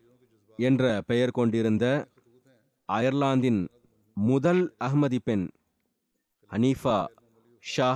[0.59, 1.85] என்ற பெயர் கொண்டிருந்த
[2.89, 3.61] அயர்லாந்தின்
[4.15, 5.47] முதல் அஹ்மதி பெண்
[6.51, 6.99] ஹனீஃபா
[7.65, 7.91] ஷா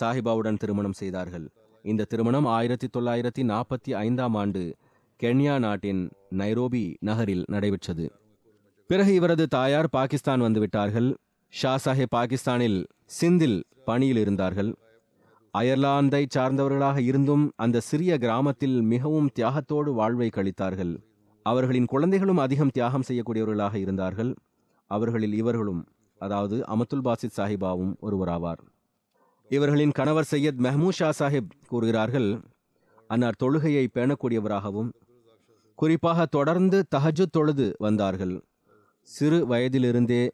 [0.00, 1.46] சாஹிபாவுடன் திருமணம் செய்தார்கள்.
[1.82, 4.62] இந்த திருமணம் ஆயிரத்தி தொள்ளாயிரத்தி நாற்பத்தி ஐந்தாம் ஆண்டு
[5.22, 8.12] கென்யா நாட்டின் நைரோபி நகரில் நடைபெற்றது.
[8.86, 11.14] பிறகு இவரது தாயார் பாகிஸ்தான் வந்துவிட்டார்கள்.
[11.48, 14.74] ஷா சாஹிப் பாகிஸ்தானில் சிந்தில் பணியில் இருந்தார்கள்.
[15.58, 20.96] அயர்லாந்தை சார்ந்தவர்களாக இருந்தும் அந்த சிறிய கிராமத்தில் மிகவும் தியாகத்தோடு வாழ்வை கழித்தார்கள்.
[21.42, 24.34] அவர்களின் குழந்தைகளும் அதிகம் தியாகம் செய்யக்கூடியவர்களாக இருந்தார்கள்.
[24.86, 25.86] அவர்களில் இவர்களும்
[26.18, 28.62] அதாவது அமத்துல் பாசித் சாஹிபாவும் ஒருவராவார்.
[29.48, 32.40] இவர்களின் கணவர் சையத் மெஹமூத் ஷா சாஹிப் கூறுகிறார்கள்
[33.08, 34.90] அன்னார் தொழுகையை பேணக்கூடியவராகவும்
[35.80, 38.44] குறிப்பாக தொடர்ந்து தஹஜுத் தொழுது வந்தார்கள்.
[39.02, 40.30] சிறு வயதிலிருந்தே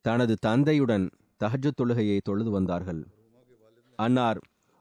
[0.00, 1.10] தனது தந்தையுடன்
[1.44, 3.06] தஹஜுத் தொழுகையை தொழுது வந்தார்கள்.
[3.96, 4.38] அன்னார்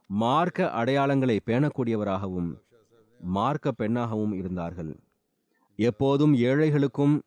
[0.07, 2.51] மார்க்க அடையாளங்களை பேணக்கூடியவராகவும்
[3.19, 4.99] மார்க்க பெண்ணாகவும் இருந்தார்கள்.
[5.75, 7.21] எப்போதும் ஏழைகளுக்கும்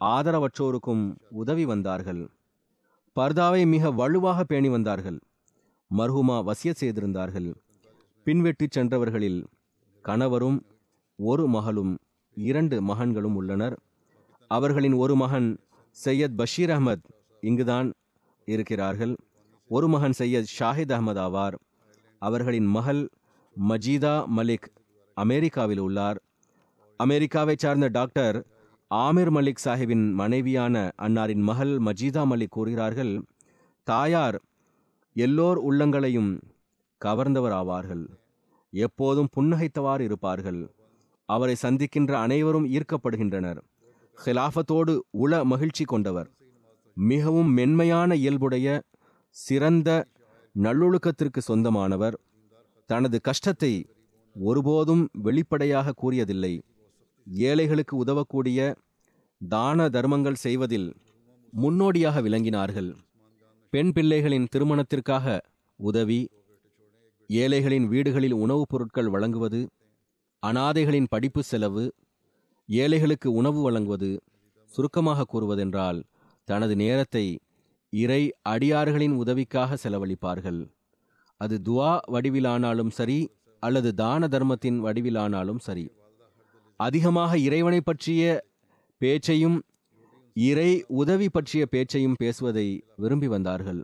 [0.00, 2.30] ஆதரவற்றோருக்கும் உதவி வந்தார்கள்.
[3.20, 5.18] பர்தாவை மிக வலுவாக பேணி வந்தார்கள்.
[5.96, 7.50] மர்ஹுமா வசிய செய்திருந்தார்கள்.
[8.24, 9.44] பின்வெட்டி சென்றவர்களில்
[10.02, 10.62] கணவரும்
[11.18, 11.98] ஒரு மகளும்
[12.34, 13.80] இரண்டு மகன்களும் உள்ளனர்.
[14.48, 15.58] அவர்களின் ஒரு மகன்
[16.04, 17.02] சையத் பஷீர் அஹ்மத்
[17.40, 17.92] இங்குதான்
[18.44, 19.16] இருக்கிறார்கள்.
[19.68, 21.54] ஒரு மகன் சையத் ஷாஹித் அஹ்மத் ஆவார்.
[22.18, 23.08] அவர்களின் மகள்
[23.68, 24.66] மஜீதா மலிக்
[25.14, 26.22] அமெரிக்காவில் உள்ளார்.
[27.04, 28.46] அமெரிக்காவைச் சார்ந்த டாக்டர்
[28.94, 33.24] ஆமிர் மலிக் சாஹிபின் மனைவியான அன்னாரின் மகள் மஜீதா மலிக் கூறுகிறார்கள்
[33.82, 34.42] தாயார்
[35.14, 36.40] எல்லோர் உள்ளங்களையும்
[37.04, 38.08] கவர்ந்தவர் ஆவார்கள்
[38.70, 40.73] எப்போதும் புன்னகைத்தவாறு இருப்பார்கள்.
[41.26, 43.60] அவரை சந்திக்கின்ற அனைவரும் ஈர்க்கப்படுகின்றனர்.
[44.24, 46.30] ஹிலாஃபத்தோடு உள மகிழ்ச்சி கொண்டவர்.
[46.94, 48.82] மிகவும் மென்மையான இயல்புடைய
[49.30, 50.06] சிறந்த
[50.62, 52.20] நல்லொழுக்கத்திற்கு சொந்தமானவர்.
[52.86, 53.88] தனது கஷ்டத்தை
[54.34, 56.62] ஒருபோதும் வெளிப்படையாக கூறியதில்லை.
[57.26, 58.74] ஏழைகளுக்கு உதவக்கூடிய
[59.48, 60.96] தான தர்மங்கள் செய்வதில்
[61.50, 62.94] முன்னோடியாக விளங்கினார்கள்.
[63.70, 65.40] பெண் பிள்ளைகளின் திருமணத்திற்காக
[65.76, 66.28] உதவி
[67.28, 69.68] ஏழைகளின் வீடுகளில் உணவுப் பொருட்கள் வழங்குவது
[70.46, 71.94] அனாதைகளின் படிப்பு செலவு
[72.68, 74.22] ஏழைகளுக்கு உணவு வழங்குவது
[74.72, 76.00] சுருக்கமாக கூறுவதென்றால்
[76.44, 77.38] தனது நேரத்தை
[77.90, 80.60] இறை அடியார்களின் உதவிக்காக செலவழிப்பார்கள்.
[81.36, 83.18] அது துவா வடிவிலானாலும் சரி
[83.60, 85.86] அல்லது தான தர்மத்தின் வடிவிலானாலும் சரி.
[86.76, 88.22] அதிகமாக இறைவனை பற்றிய
[88.98, 89.58] பேச்சையும்
[90.36, 93.80] இறை உதவி பற்றிய பேச்சையும் பேசுவதை விரும்பி வந்தார்கள்.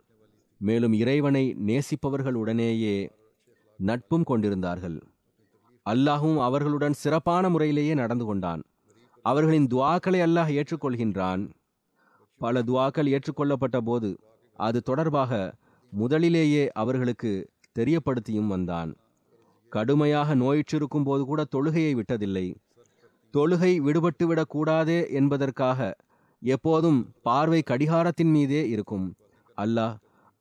[0.60, 2.96] மேலும் இறைவனை நேசிப்பவர்களுடனேயே
[3.78, 4.98] நட்பும் கொண்டிருந்தார்கள்.
[5.90, 8.62] அல்லாஹும் அவர்களுடன் சிறப்பான முறையிலேயே நடந்து கொண்டான்.
[9.22, 11.50] அவர்களின் துவாக்களை அல்லாஹ் ஏற்றுக்கொள்கின்றான்.
[12.38, 14.18] பல துவாக்கள் ஏற்றுக்கொள்ளப்பட்ட போது
[14.56, 15.54] அது தொடர்பாக
[15.90, 18.96] முதலிலேயே அவர்களுக்கு தெரியப்படுத்தியும் வந்தான்.
[19.68, 22.54] கடுமையாக நோயிற்றிருக்கும் போது கூட தொழுகையை விட்டதில்லை.
[23.32, 25.96] தொழுகை விடுபட்டுவிடக் கூடாதே என்பதற்காக
[26.40, 29.14] எப்போதும் பார்வை கடிகாரத்தின் மீதே இருக்கும்.
[29.56, 29.96] அல்லாஹ்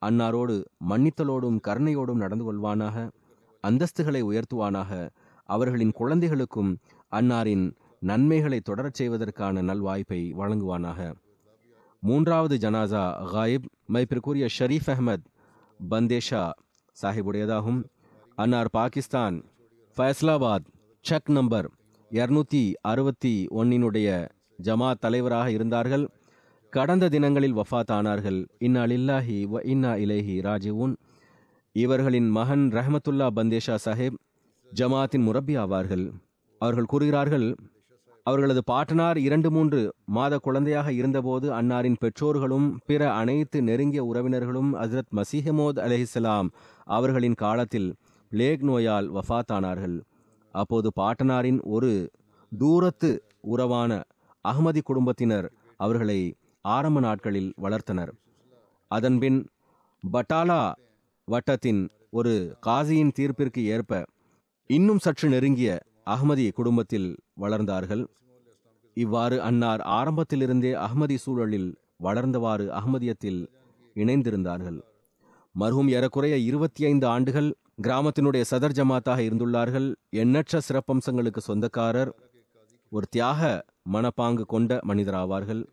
[0.06, 3.10] அன்னாரோடு மன்னித்தலோடும் கருணையோடும் நடந்து கொள்வானாக
[3.68, 5.10] அந்தஸ்துகளை உயர்த்துவானாக
[5.56, 6.72] அவர்களின் குழந்தைகளுக்கும்
[7.12, 7.66] அன்னாரின்
[8.00, 11.00] நன்மைகளை தொடரச் செய்வதற்கான நல்வாய்ப்பை வழங்குவானாக.
[12.04, 15.26] மூன்றாவது ஜனாசா காயிப் மைப்பிற்குரிய ஷரீஃப் அஹ்மத்
[15.90, 16.44] பந்தேஷா
[16.98, 17.82] சாஹிபுடையதாகும்.
[18.36, 19.38] அன்னார் பாகிஸ்தான்
[19.98, 20.68] ஃபைஸ்லாபாத்
[21.06, 21.68] செக் நம்பர்
[22.12, 24.10] இருநூத்தி அறுபத்தி ஒன்னினுடைய
[24.60, 26.06] ஜமாத் தலைவராக இருந்தார்கள்.
[26.74, 30.96] கடந்த தினங்களில் வஃபாத் ஆனார்கள் இன்னா லில்லாஹி வ இன்னா இலேஹி ராஜிவுன்
[31.76, 34.18] இவர்களின் மகன் ரஹமத்துல்லா பந்தேஷா சாஹிப்
[34.76, 36.06] ஜமாத்தின் முரப்பி ஆவார்கள்.
[36.62, 37.56] அவர்கள் கூறுகிறார்கள்
[38.24, 45.80] அவர்களது பாட்டனார் இரண்டு மூன்று மாத குழந்தையாக இருந்தபோது அன்னாரின் பெற்றோர்களும் பிற அனைத்து நெருங்கிய உறவினர்களும் ஹசரத் மசீஹமோத்
[45.86, 46.50] அலைஹிஸ்ஸலாம்
[46.86, 47.96] அவர்களின் காலத்தில்
[48.30, 49.98] பிளேக் நோயால் வஃபாத்தானார்கள்
[50.52, 52.12] அப்போது பாட்டனாரின் ஒரு
[52.58, 54.02] தூரத்து உறவான
[54.48, 56.20] அகமதி குடும்பத்தினர் அவர்களை
[56.62, 58.12] ஆரம்ப நாட்களில் வளர்த்தனர்.
[58.88, 59.48] அதன்பின்
[60.14, 60.62] பட்டாலா
[61.28, 64.06] வட்டத்தின் ஒரு காசியின் தீர்ப்பிற்கு ஏற்ப
[64.70, 65.70] இன்னும் சற்று நெருங்கிய
[66.14, 67.08] அகமதி குடும்பத்தில்
[67.44, 68.04] வளர்ந்தார்கள்.
[68.98, 71.70] இவ்வாறு அன்னார் ஆரம்பத்திலிருந்தே அகமதி சூழலில்
[72.04, 73.40] வளர்ந்தவாறு அகமதியத்தில்
[73.96, 74.78] இணைந்திருந்தார்கள்.
[75.56, 77.50] மருகும் ஏறக்குறைய இருபத்தி ஐந்து ஆண்டுகள்
[77.82, 79.88] கிராமத்தினுடைய சதர் ஜமாத்தாக இருந்துள்ளார்கள்.
[80.24, 82.14] எண்ணற்ற சிறப்பம்சங்களுக்கு சொந்தக்காரர்
[82.92, 83.42] ஒரு தியாக
[83.94, 85.64] மனப்பாங்கு கொண்ட மனிதராவார்கள்.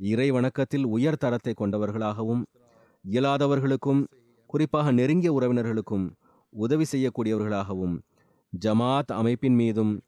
[0.00, 2.42] இறை வணக்கத்தில் உயர் தரத்தை கொண்டவர்களாகவும்
[3.04, 4.02] இயலாதவர்களுக்கும்
[4.46, 6.08] குறிப்பாக நெருங்கிய உறவினர்களுக்கும்
[6.52, 7.94] உதவி செய்யக்கூடியவர்களாகவும்
[8.58, 10.02] ஜமாத் அமைப்பின் மீதும்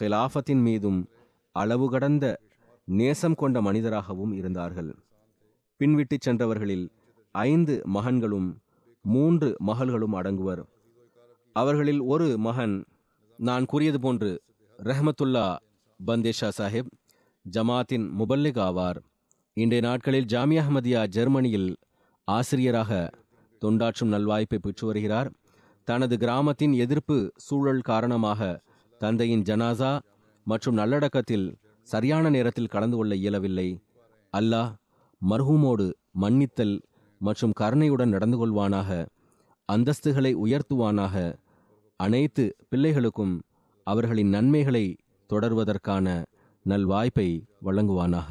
[0.00, 1.08] ஹிலாஃபத்தின் மீதும்
[1.52, 2.40] அளவு கடந்த
[2.84, 4.96] நேசம் கொண்ட மனிதராகவும் இருந்தார்கள்.
[5.78, 6.88] பின்விட்டுச் சென்றவர்களில்
[7.30, 8.58] ஐந்து மகன்களும்
[9.02, 10.64] மூன்று மகள்களும் அடங்குவர்.
[11.52, 12.84] அவர்களில் ஒரு மகன்
[13.36, 14.42] நான் கூறியது போன்று
[14.82, 15.56] ரஹமத்துல்லா
[16.06, 16.90] பந்தேஷா சாஹிப்
[17.50, 18.96] ஜமாத்தின் முபல்லிக் ஆவார்.
[19.52, 21.76] இன்றைய நாட்களில் ஜாமியா அஹ்மதியா ஜெர்மனியில்
[22.24, 23.10] ஆசிரியராக
[23.64, 25.32] தொண்டாற்றும் நல்வாய்ப்பை பெற்று வருகிறார்.
[25.88, 27.16] தனது கிராமத்தின் எதிர்ப்பு
[27.46, 28.40] சூழல் காரணமாக
[29.00, 29.92] தந்தையின் ஜனாசா
[30.46, 31.46] மற்றும் நல்லடக்கத்தில்
[31.88, 33.68] சரியான நேரத்தில் கலந்து கொள்ள இயலவில்லை.
[34.32, 34.70] அல்லாஹ்
[35.22, 35.86] மர்ஹூமோடு
[36.22, 36.76] மன்னித்தல்
[37.20, 38.90] மற்றும் கருணையுடன் நடந்து கொள்வானாக
[39.68, 41.14] அந்தஸ்துகளை உயர்த்துவானாக.
[42.00, 43.34] அனைத்து பிள்ளைகளுக்கும்
[43.86, 44.84] அவர்களின் நன்மைகளை
[45.30, 46.06] தொடர்வதற்கான
[46.66, 47.28] நல்வாய்ப்பை
[47.66, 48.30] வழங்குவானாக.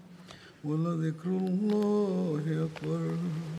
[0.64, 3.16] ولذكر الله أكبر